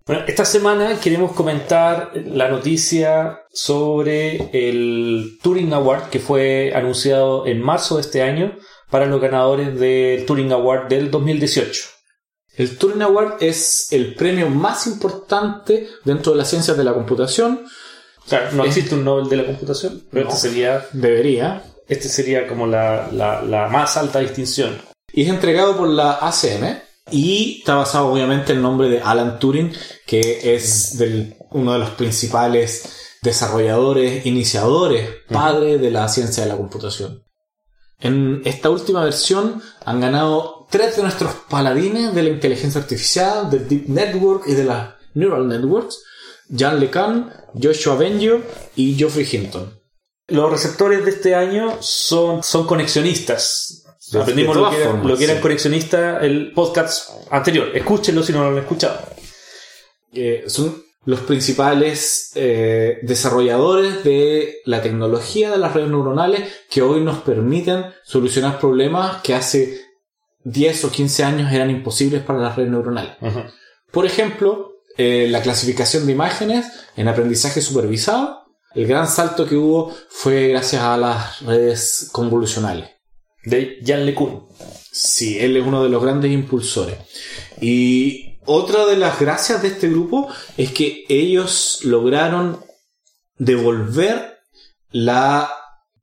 Bueno, 0.06 0.24
esta 0.26 0.44
semana 0.44 0.98
queremos 0.98 1.32
comentar 1.32 2.12
la 2.14 2.48
noticia 2.48 3.42
sobre 3.52 4.50
el 4.52 5.38
Turing 5.42 5.72
Award 5.72 6.10
que 6.10 6.18
fue 6.18 6.72
anunciado 6.74 7.46
en 7.46 7.60
marzo 7.60 7.96
de 7.96 8.02
este 8.02 8.22
año 8.22 8.56
para 8.90 9.06
los 9.06 9.20
ganadores 9.20 9.78
del 9.78 10.24
Turing 10.26 10.52
Award 10.52 10.88
del 10.88 11.10
2018. 11.10 11.99
El 12.60 12.76
Turing 12.76 13.00
Award 13.00 13.42
es 13.42 13.90
el 13.90 14.14
premio 14.14 14.50
más 14.50 14.86
importante 14.86 15.88
dentro 16.04 16.32
de 16.32 16.38
las 16.38 16.50
ciencias 16.50 16.76
de 16.76 16.84
la 16.84 16.92
computación. 16.92 17.64
Claro, 18.28 18.52
no 18.52 18.66
existe 18.66 18.94
un 18.94 19.02
Nobel 19.02 19.30
de 19.30 19.36
la 19.36 19.46
computación, 19.46 20.04
pero 20.10 20.28
este 20.28 20.48
sería. 20.48 20.86
Debería. 20.92 21.64
Este 21.88 22.10
sería 22.10 22.46
como 22.46 22.66
la, 22.66 23.08
más 23.72 23.96
alta 23.96 24.18
distinción. 24.18 24.76
Y 25.10 25.22
es 25.22 25.28
entregado 25.30 25.74
por 25.74 25.88
la 25.88 26.18
ACM 26.20 26.80
y 27.10 27.60
está 27.60 27.76
basado 27.76 28.08
obviamente 28.08 28.52
en 28.52 28.58
el 28.58 28.62
nombre 28.62 28.90
de 28.90 29.00
Alan 29.00 29.38
Turing, 29.38 29.72
que 30.06 30.54
es 30.54 30.98
uno 31.52 31.72
de 31.72 31.78
los 31.78 31.90
principales 31.92 33.16
desarrolladores, 33.22 34.26
iniciadores, 34.26 35.08
padre 35.30 35.78
de 35.78 35.90
la 35.90 36.06
ciencia 36.08 36.42
de 36.42 36.50
la 36.50 36.58
computación. 36.58 37.22
En 38.00 38.42
esta 38.44 38.68
última 38.68 39.02
versión 39.02 39.62
han 39.86 40.00
ganado 40.00 40.59
tres 40.70 40.96
de 40.96 41.02
nuestros 41.02 41.34
paladines 41.48 42.14
de 42.14 42.22
la 42.22 42.30
inteligencia 42.30 42.80
artificial, 42.80 43.50
del 43.50 43.68
Deep 43.68 43.88
Network 43.88 44.44
y 44.46 44.54
de 44.54 44.64
las 44.64 44.94
Neural 45.14 45.48
Networks, 45.48 46.02
Jan 46.56 46.80
LeCun, 46.80 47.30
Joshua 47.60 47.96
Bengio 47.96 48.42
y 48.76 48.94
Geoffrey 48.94 49.28
Hinton. 49.30 49.78
Los 50.28 50.50
receptores 50.50 51.04
de 51.04 51.10
este 51.10 51.34
año 51.34 51.76
son, 51.80 52.42
son 52.42 52.66
conexionistas. 52.66 53.84
Aprendimos 54.14 54.56
lo 54.56 54.70
que, 54.70 54.76
era, 54.80 54.92
lo 54.92 55.16
que 55.16 55.24
eran 55.24 55.40
conexionistas 55.40 56.22
el 56.22 56.52
podcast 56.52 57.10
anterior. 57.30 57.70
Escúchenlo 57.74 58.22
si 58.22 58.32
no 58.32 58.42
lo 58.42 58.48
han 58.48 58.58
escuchado. 58.58 59.00
Eh, 60.12 60.44
son 60.46 60.82
los 61.04 61.20
principales 61.20 62.32
eh, 62.34 62.98
desarrolladores 63.02 64.04
de 64.04 64.58
la 64.64 64.82
tecnología 64.82 65.50
de 65.50 65.58
las 65.58 65.74
redes 65.74 65.88
neuronales 65.88 66.52
que 66.68 66.82
hoy 66.82 67.00
nos 67.00 67.18
permiten 67.18 67.86
solucionar 68.04 68.58
problemas 68.58 69.22
que 69.22 69.34
hace 69.34 69.80
10 70.44 70.84
o 70.84 70.90
15 70.90 71.24
años 71.24 71.52
eran 71.52 71.70
imposibles 71.70 72.22
para 72.22 72.38
las 72.38 72.56
redes 72.56 72.70
neuronales. 72.70 73.12
Por 73.90 74.06
ejemplo, 74.06 74.70
eh, 74.96 75.28
la 75.30 75.42
clasificación 75.42 76.06
de 76.06 76.12
imágenes 76.12 76.66
en 76.96 77.08
aprendizaje 77.08 77.60
supervisado. 77.60 78.38
El 78.74 78.86
gran 78.86 79.08
salto 79.08 79.46
que 79.46 79.56
hubo 79.56 79.94
fue 80.10 80.48
gracias 80.48 80.82
a 80.82 80.96
las 80.96 81.40
redes 81.40 82.08
convolucionales. 82.12 82.90
De 83.44 83.78
Jan 83.84 84.06
LeCun. 84.06 84.46
Sí, 84.92 85.38
él 85.38 85.56
es 85.56 85.66
uno 85.66 85.82
de 85.82 85.88
los 85.88 86.02
grandes 86.02 86.30
impulsores. 86.30 86.96
Y 87.60 88.38
otra 88.44 88.86
de 88.86 88.96
las 88.96 89.18
gracias 89.18 89.62
de 89.62 89.68
este 89.68 89.88
grupo 89.88 90.28
es 90.56 90.72
que 90.72 91.04
ellos 91.08 91.80
lograron 91.84 92.62
devolver 93.38 94.40
la 94.90 95.50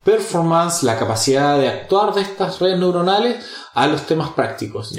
performance, 0.04 0.82
la 0.82 0.98
capacidad 0.98 1.58
de 1.58 1.68
actuar 1.68 2.14
de 2.14 2.22
estas 2.22 2.58
redes 2.58 2.78
neuronales 2.78 3.44
a 3.82 3.86
los 3.86 4.06
temas 4.06 4.30
prácticos. 4.30 4.94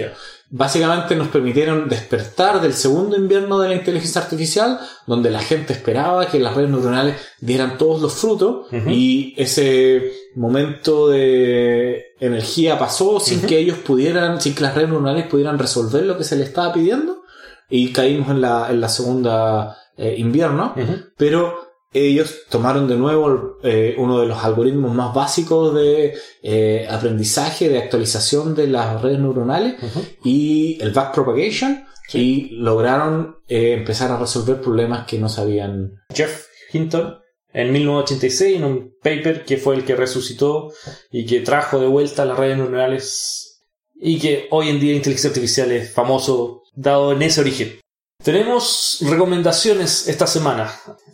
Básicamente 0.51 1.15
nos 1.15 1.27
permitieron 1.27 1.87
despertar 1.87 2.59
del 2.59 2.73
segundo 2.73 3.15
invierno 3.15 3.59
de 3.59 3.69
la 3.69 3.75
inteligencia 3.75 4.21
artificial, 4.21 4.79
donde 5.05 5.29
la 5.29 5.41
gente 5.41 5.73
esperaba 5.73 6.27
que 6.27 6.39
las 6.39 6.55
redes 6.55 6.71
neuronales 6.71 7.17
dieran 7.39 7.77
todos 7.77 8.01
los 8.01 8.13
frutos 8.13 8.65
y 8.87 9.35
ese 9.37 10.11
momento 10.35 11.09
de 11.09 12.13
energía 12.19 12.79
pasó 12.79 13.19
sin 13.19 13.41
que 13.41 13.59
ellos 13.59 13.77
pudieran, 13.77 14.41
sin 14.41 14.55
que 14.55 14.63
las 14.63 14.73
redes 14.73 14.89
neuronales 14.89 15.27
pudieran 15.27 15.59
resolver 15.59 16.03
lo 16.03 16.17
que 16.17 16.23
se 16.23 16.35
les 16.35 16.47
estaba 16.47 16.73
pidiendo 16.73 17.23
y 17.69 17.93
caímos 17.93 18.29
en 18.29 18.41
la, 18.41 18.67
en 18.71 18.81
la 18.81 18.89
segunda 18.89 19.77
eh, 19.95 20.15
invierno, 20.17 20.73
pero 21.15 21.68
ellos 21.91 22.43
tomaron 22.49 22.87
de 22.87 22.95
nuevo 22.95 23.57
eh, 23.63 23.95
uno 23.97 24.19
de 24.19 24.27
los 24.27 24.43
algoritmos 24.43 24.93
más 24.93 25.13
básicos 25.13 25.73
de 25.73 26.15
eh, 26.43 26.87
aprendizaje, 26.89 27.69
de 27.69 27.79
actualización 27.79 28.53
de 28.53 28.67
las 28.67 29.01
redes 29.01 29.19
neuronales 29.19 29.75
y 30.23 30.77
el 30.81 30.91
backpropagation 30.91 31.85
y 32.13 32.49
lograron 32.51 33.37
eh, 33.47 33.73
empezar 33.73 34.11
a 34.11 34.17
resolver 34.17 34.61
problemas 34.61 35.07
que 35.07 35.17
no 35.17 35.29
se 35.29 35.41
habían 35.41 35.93
Jeff 36.13 36.47
Hinton 36.71 37.19
en 37.53 37.71
1986 37.71 38.57
en 38.57 38.63
un 38.63 38.93
paper 39.01 39.43
que 39.43 39.57
fue 39.57 39.75
el 39.75 39.83
que 39.83 39.95
resucitó 39.95 40.71
y 41.11 41.25
que 41.25 41.41
trajo 41.41 41.79
de 41.79 41.87
vuelta 41.87 42.25
las 42.25 42.37
redes 42.37 42.57
neuronales 42.57 43.63
y 43.95 44.19
que 44.19 44.47
hoy 44.51 44.69
en 44.69 44.79
día 44.79 44.93
inteligencia 44.93 45.29
artificial 45.29 45.71
es 45.71 45.91
famoso 45.91 46.61
dado 46.75 47.11
en 47.11 47.21
ese 47.23 47.41
origen. 47.41 47.79
Tenemos 48.23 48.97
recomendaciones 49.01 50.07
esta 50.09 50.27
semana. 50.27 50.73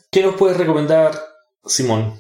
¿Qué 0.09 0.23
nos 0.23 0.35
puedes 0.35 0.57
recomendar, 0.57 1.21
Simón? 1.63 2.15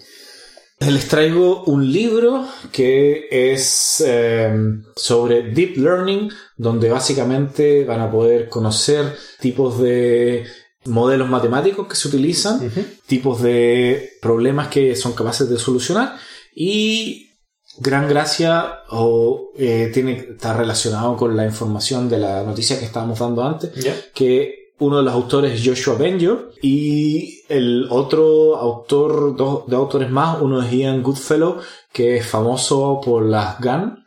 Les 0.79 1.07
traigo 1.07 1.63
un 1.63 1.91
libro 1.91 2.45
que 2.71 3.27
es 3.31 4.03
eh, 4.05 4.53
sobre 4.95 5.53
Deep 5.53 5.77
Learning, 5.77 6.29
donde 6.57 6.91
básicamente 6.91 7.83
van 7.83 8.01
a 8.01 8.11
poder 8.11 8.47
conocer 8.47 9.15
tipos 9.39 9.79
de 9.79 10.45
modelos 10.85 11.29
matemáticos 11.29 11.87
que 11.87 11.95
se 11.95 12.09
utilizan, 12.09 12.71
tipos 13.07 13.41
de 13.41 14.11
problemas 14.21 14.67
que 14.67 14.95
son 14.95 15.13
capaces 15.13 15.49
de 15.49 15.57
solucionar 15.57 16.15
y 16.53 17.31
gran 17.79 18.07
gracia 18.07 18.81
o 18.89 19.51
eh, 19.57 19.89
tiene 19.91 20.27
está 20.31 20.53
relacionado 20.53 21.17
con 21.17 21.35
la 21.35 21.45
información 21.45 22.07
de 22.07 22.19
la 22.19 22.43
noticia 22.43 22.77
que 22.77 22.85
estábamos 22.85 23.17
dando 23.17 23.43
antes, 23.43 23.71
que 24.13 24.64
uno 24.79 24.97
de 24.97 25.03
los 25.03 25.13
autores 25.13 25.53
es 25.53 25.65
Joshua 25.65 25.95
Benjo 25.95 26.49
y 26.61 27.43
el 27.47 27.87
otro 27.89 28.57
autor, 28.57 29.33
dos, 29.35 29.71
autores 29.71 30.09
más, 30.09 30.41
uno 30.41 30.61
es 30.61 30.69
Ian 30.71 31.01
Goodfellow, 31.01 31.59
que 31.93 32.17
es 32.17 32.27
famoso 32.27 32.99
por 33.03 33.23
las 33.23 33.59
GAN 33.59 34.03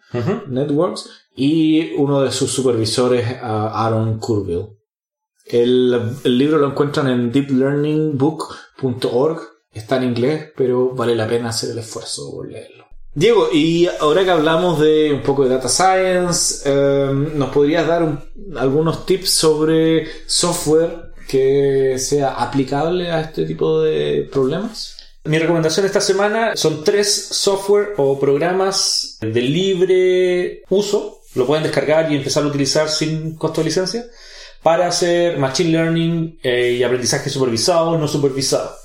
Networks, 0.49 1.09
y 1.35 1.95
uno 1.95 2.23
de 2.23 2.33
sus 2.33 2.51
supervisores, 2.51 3.27
Aaron 3.41 4.19
Curville. 4.19 4.77
El, 5.45 6.17
libro 6.25 6.59
lo 6.59 6.69
encuentran 6.69 7.09
en 7.09 7.33
deeplearningbook.org. 7.33 9.41
Está 9.73 9.97
en 9.97 10.05
inglés, 10.05 10.53
pero 10.57 10.95
vale 10.95 11.15
la 11.15 11.29
pena 11.29 11.51
hacer 11.51 11.71
el 11.71 11.79
esfuerzo 11.79 12.33
por 12.33 12.51
leerlo. 12.51 12.78
Diego, 13.19 13.49
y 13.53 13.89
ahora 13.99 14.23
que 14.23 14.31
hablamos 14.31 14.79
de 14.79 15.13
un 15.13 15.23
poco 15.25 15.43
de 15.43 15.51
data 15.51 15.69
science, 15.69 16.63
em, 16.71 17.37
¿nos 17.37 17.51
podrías 17.51 17.85
dar 17.85 18.23
algunos 18.57 19.07
tips 19.07 19.31
sobre 19.31 20.07
software 20.27 21.15
que 21.27 21.97
sea 21.99 22.35
aplicable 22.35 23.11
a 23.11 23.23
este 23.23 23.45
tipo 23.45 23.83
de 23.83 24.29
problemas? 24.31 24.97
Mi 25.25 25.37
recomendación 25.37 25.85
esta 25.85 26.01
semana 26.01 26.55
son 26.55 26.85
tres 26.85 27.13
software 27.33 27.95
o 27.97 28.21
programas 28.21 29.19
de 29.21 29.43
libre 29.43 30.63
uso. 30.69 31.19
Lo 31.35 31.45
pueden 31.45 31.65
descargar 31.65 32.13
y 32.13 32.15
empezar 32.15 32.45
a 32.45 32.47
utilizar 32.47 32.89
sin 32.89 33.35
costo 33.35 33.63
de 33.63 33.65
licencia 33.65 34.07
para 34.63 34.87
hacer 34.87 35.39
Machine 35.39 35.71
Learning 35.71 36.39
eh, 36.41 36.77
y 36.79 36.85
aprendizaje 36.85 37.31
supervisado 37.31 37.91
o 37.91 37.99
no 37.99 38.07
supervisado. 38.07 38.77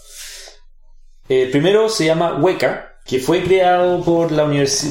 El 1.30 1.52
primero 1.52 1.88
se 1.88 2.06
llama 2.06 2.40
Weka, 2.40 2.93
que 3.06 3.20
fue 3.20 3.44
creado 3.44 4.04
por, 4.04 4.32
la 4.32 4.46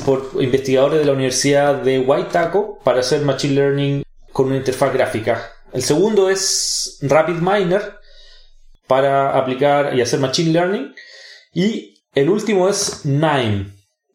por 0.04 0.30
investigadores 0.40 1.00
de 1.00 1.06
la 1.06 1.12
Universidad 1.12 1.76
de 1.76 2.00
Waitako 2.00 2.78
para 2.84 3.00
hacer 3.00 3.22
Machine 3.22 3.54
Learning 3.54 4.02
con 4.32 4.46
una 4.46 4.56
interfaz 4.56 4.92
gráfica. 4.92 5.50
El 5.72 5.82
segundo 5.82 6.28
es 6.28 6.98
RapidMiner 7.00 7.98
para 8.86 9.38
aplicar 9.38 9.96
y 9.96 10.02
hacer 10.02 10.20
Machine 10.20 10.52
Learning. 10.52 10.94
Y 11.54 12.02
el 12.14 12.28
último 12.28 12.68
es 12.68 13.04
Nine, 13.04 13.72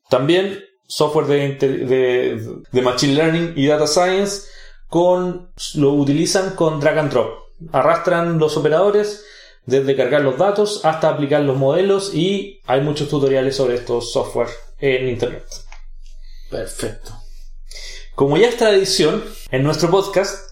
también 0.10 0.64
software 0.88 1.26
de, 1.26 2.64
de 2.72 2.82
Machine 2.82 3.14
Learning 3.14 3.54
y 3.56 3.68
Data 3.68 3.88
Science 3.88 4.44
con, 4.88 5.52
lo 5.76 5.94
utilizan 5.94 6.52
con 6.52 6.80
drag 6.80 6.98
and 7.00 7.12
drop. 7.12 7.40
Arrastran 7.72 8.38
los 8.38 8.56
operadores 8.58 9.26
desde 9.68 9.96
cargar 9.96 10.22
los 10.22 10.40
datos 10.40 10.82
hasta 10.84 11.10
aplicar 11.10 11.42
los 11.42 11.58
modelos 11.58 12.16
y 12.16 12.60
hay 12.66 12.82
muchos 12.82 13.10
tutoriales 13.10 13.56
sobre 13.56 13.76
estos 13.76 14.12
software 14.12 14.50
en 14.80 15.10
internet. 15.10 15.46
Perfecto. 16.50 17.12
Como 18.16 18.38
ya 18.38 18.50
es 18.50 18.58
tradición, 18.58 19.24
en 19.52 19.62
nuestro 19.62 19.92
podcast, 19.92 20.50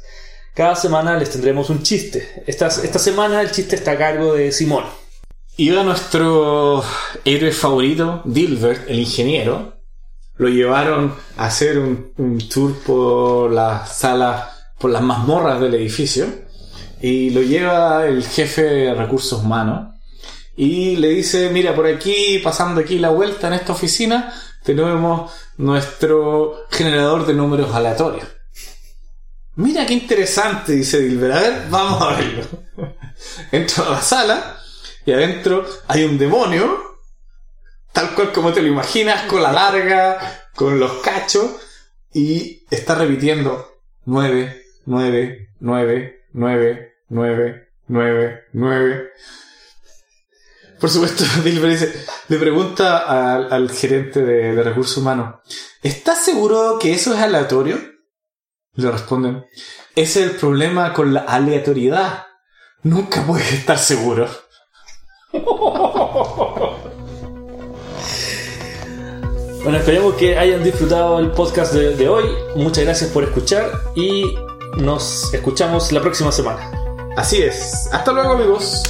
cada 0.53 0.75
semana 0.75 1.17
les 1.17 1.31
tendremos 1.31 1.71
un 1.71 1.81
chiste. 1.81 2.43
Esta, 2.45 2.67
esta 2.67 2.99
semana 2.99 3.41
el 3.41 3.49
chiste 3.49 3.75
está 3.75 3.93
a 3.93 3.97
cargo 3.97 4.35
de 4.35 4.51
Simón. 4.51 4.85
Iba 5.57 5.83
nuestro 5.83 6.83
héroe 7.23 7.51
favorito, 7.51 8.21
Dilbert, 8.25 8.89
el 8.89 8.99
ingeniero, 8.99 9.75
lo 10.37 10.49
llevaron 10.49 11.15
a 11.37 11.45
hacer 11.45 11.79
un, 11.79 12.39
tour 12.49 12.77
por 12.85 13.51
las 13.51 13.97
salas, 13.97 14.49
por 14.77 14.91
las 14.91 15.01
mazmorras 15.01 15.61
del 15.61 15.75
edificio. 15.75 16.27
Y 17.07 17.29
lo 17.29 17.43
lleva 17.43 18.07
el 18.07 18.25
jefe 18.25 18.63
de 18.63 18.95
recursos 18.95 19.43
humanos. 19.43 19.93
Y 20.57 20.95
le 20.95 21.09
dice, 21.09 21.51
mira, 21.51 21.75
por 21.75 21.85
aquí, 21.85 22.39
pasando 22.43 22.81
aquí 22.81 22.97
la 22.97 23.09
vuelta 23.09 23.45
en 23.45 23.53
esta 23.53 23.73
oficina, 23.73 24.33
tenemos 24.63 25.31
nuestro 25.57 26.65
generador 26.71 27.27
de 27.27 27.35
números 27.35 27.75
aleatorios. 27.75 28.27
Mira 29.53 29.85
qué 29.85 29.93
interesante, 29.93 30.71
dice 30.71 30.99
Dilber. 30.99 31.31
A 31.31 31.39
ver, 31.41 31.65
vamos 31.69 32.01
a 32.01 32.15
verlo. 32.15 32.43
Entro 33.51 33.85
a 33.85 33.91
la 33.91 34.01
sala 34.01 34.57
y 35.05 35.11
adentro 35.11 35.63
hay 35.87 36.05
un 36.05 36.17
demonio 36.17 36.97
tal 37.91 38.15
cual 38.15 38.31
como 38.33 38.51
te 38.51 38.63
lo 38.63 38.67
imaginas, 38.67 39.27
con 39.27 39.43
la 39.43 39.51
larga, 39.51 40.47
con 40.55 40.79
los 40.79 40.93
cachos, 41.03 41.51
y 42.11 42.65
está 42.71 42.95
repitiendo 42.95 43.79
9, 44.05 44.63
9, 44.87 45.49
9, 45.59 46.25
9, 46.33 46.94
9, 47.09 47.69
9, 47.87 48.43
9. 48.53 49.09
Por 50.79 50.89
supuesto, 50.89 51.23
Dilber 51.43 51.71
dice, 51.71 52.05
le 52.27 52.37
pregunta 52.37 53.45
al, 53.47 53.69
gerente 53.71 54.21
de, 54.21 54.55
de, 54.55 54.63
recursos 54.63 54.97
humanos, 54.97 55.35
¿estás 55.81 56.23
seguro 56.23 56.77
que 56.79 56.93
eso 56.93 57.13
es 57.13 57.19
aleatorio? 57.19 57.79
Le 58.73 58.91
responden, 58.91 59.45
es 59.95 60.17
el 60.17 60.31
problema 60.31 60.93
con 60.93 61.13
la 61.13 61.21
aleatoriedad. 61.21 62.25
Nunca 62.83 63.25
puedes 63.25 63.53
estar 63.53 63.77
seguro. 63.77 64.29
Bueno, 69.65 69.79
esperemos 69.79 70.13
que 70.13 70.37
hayan 70.37 70.63
disfrutado 70.63 71.17
el 71.17 71.31
podcast 71.31 71.73
de, 71.73 72.07
hoy. 72.07 72.25
Muchas 72.55 72.83
gracias 72.83 73.09
por 73.09 73.23
escuchar 73.23 73.71
y 73.95 74.37
nos 74.77 75.33
escuchamos 75.33 75.91
la 75.91 76.01
próxima 76.03 76.31
semana. 76.31 76.84
Así 77.15 77.41
es. 77.41 77.89
Hasta 77.91 78.11
luego 78.11 78.33
amigos. 78.33 78.83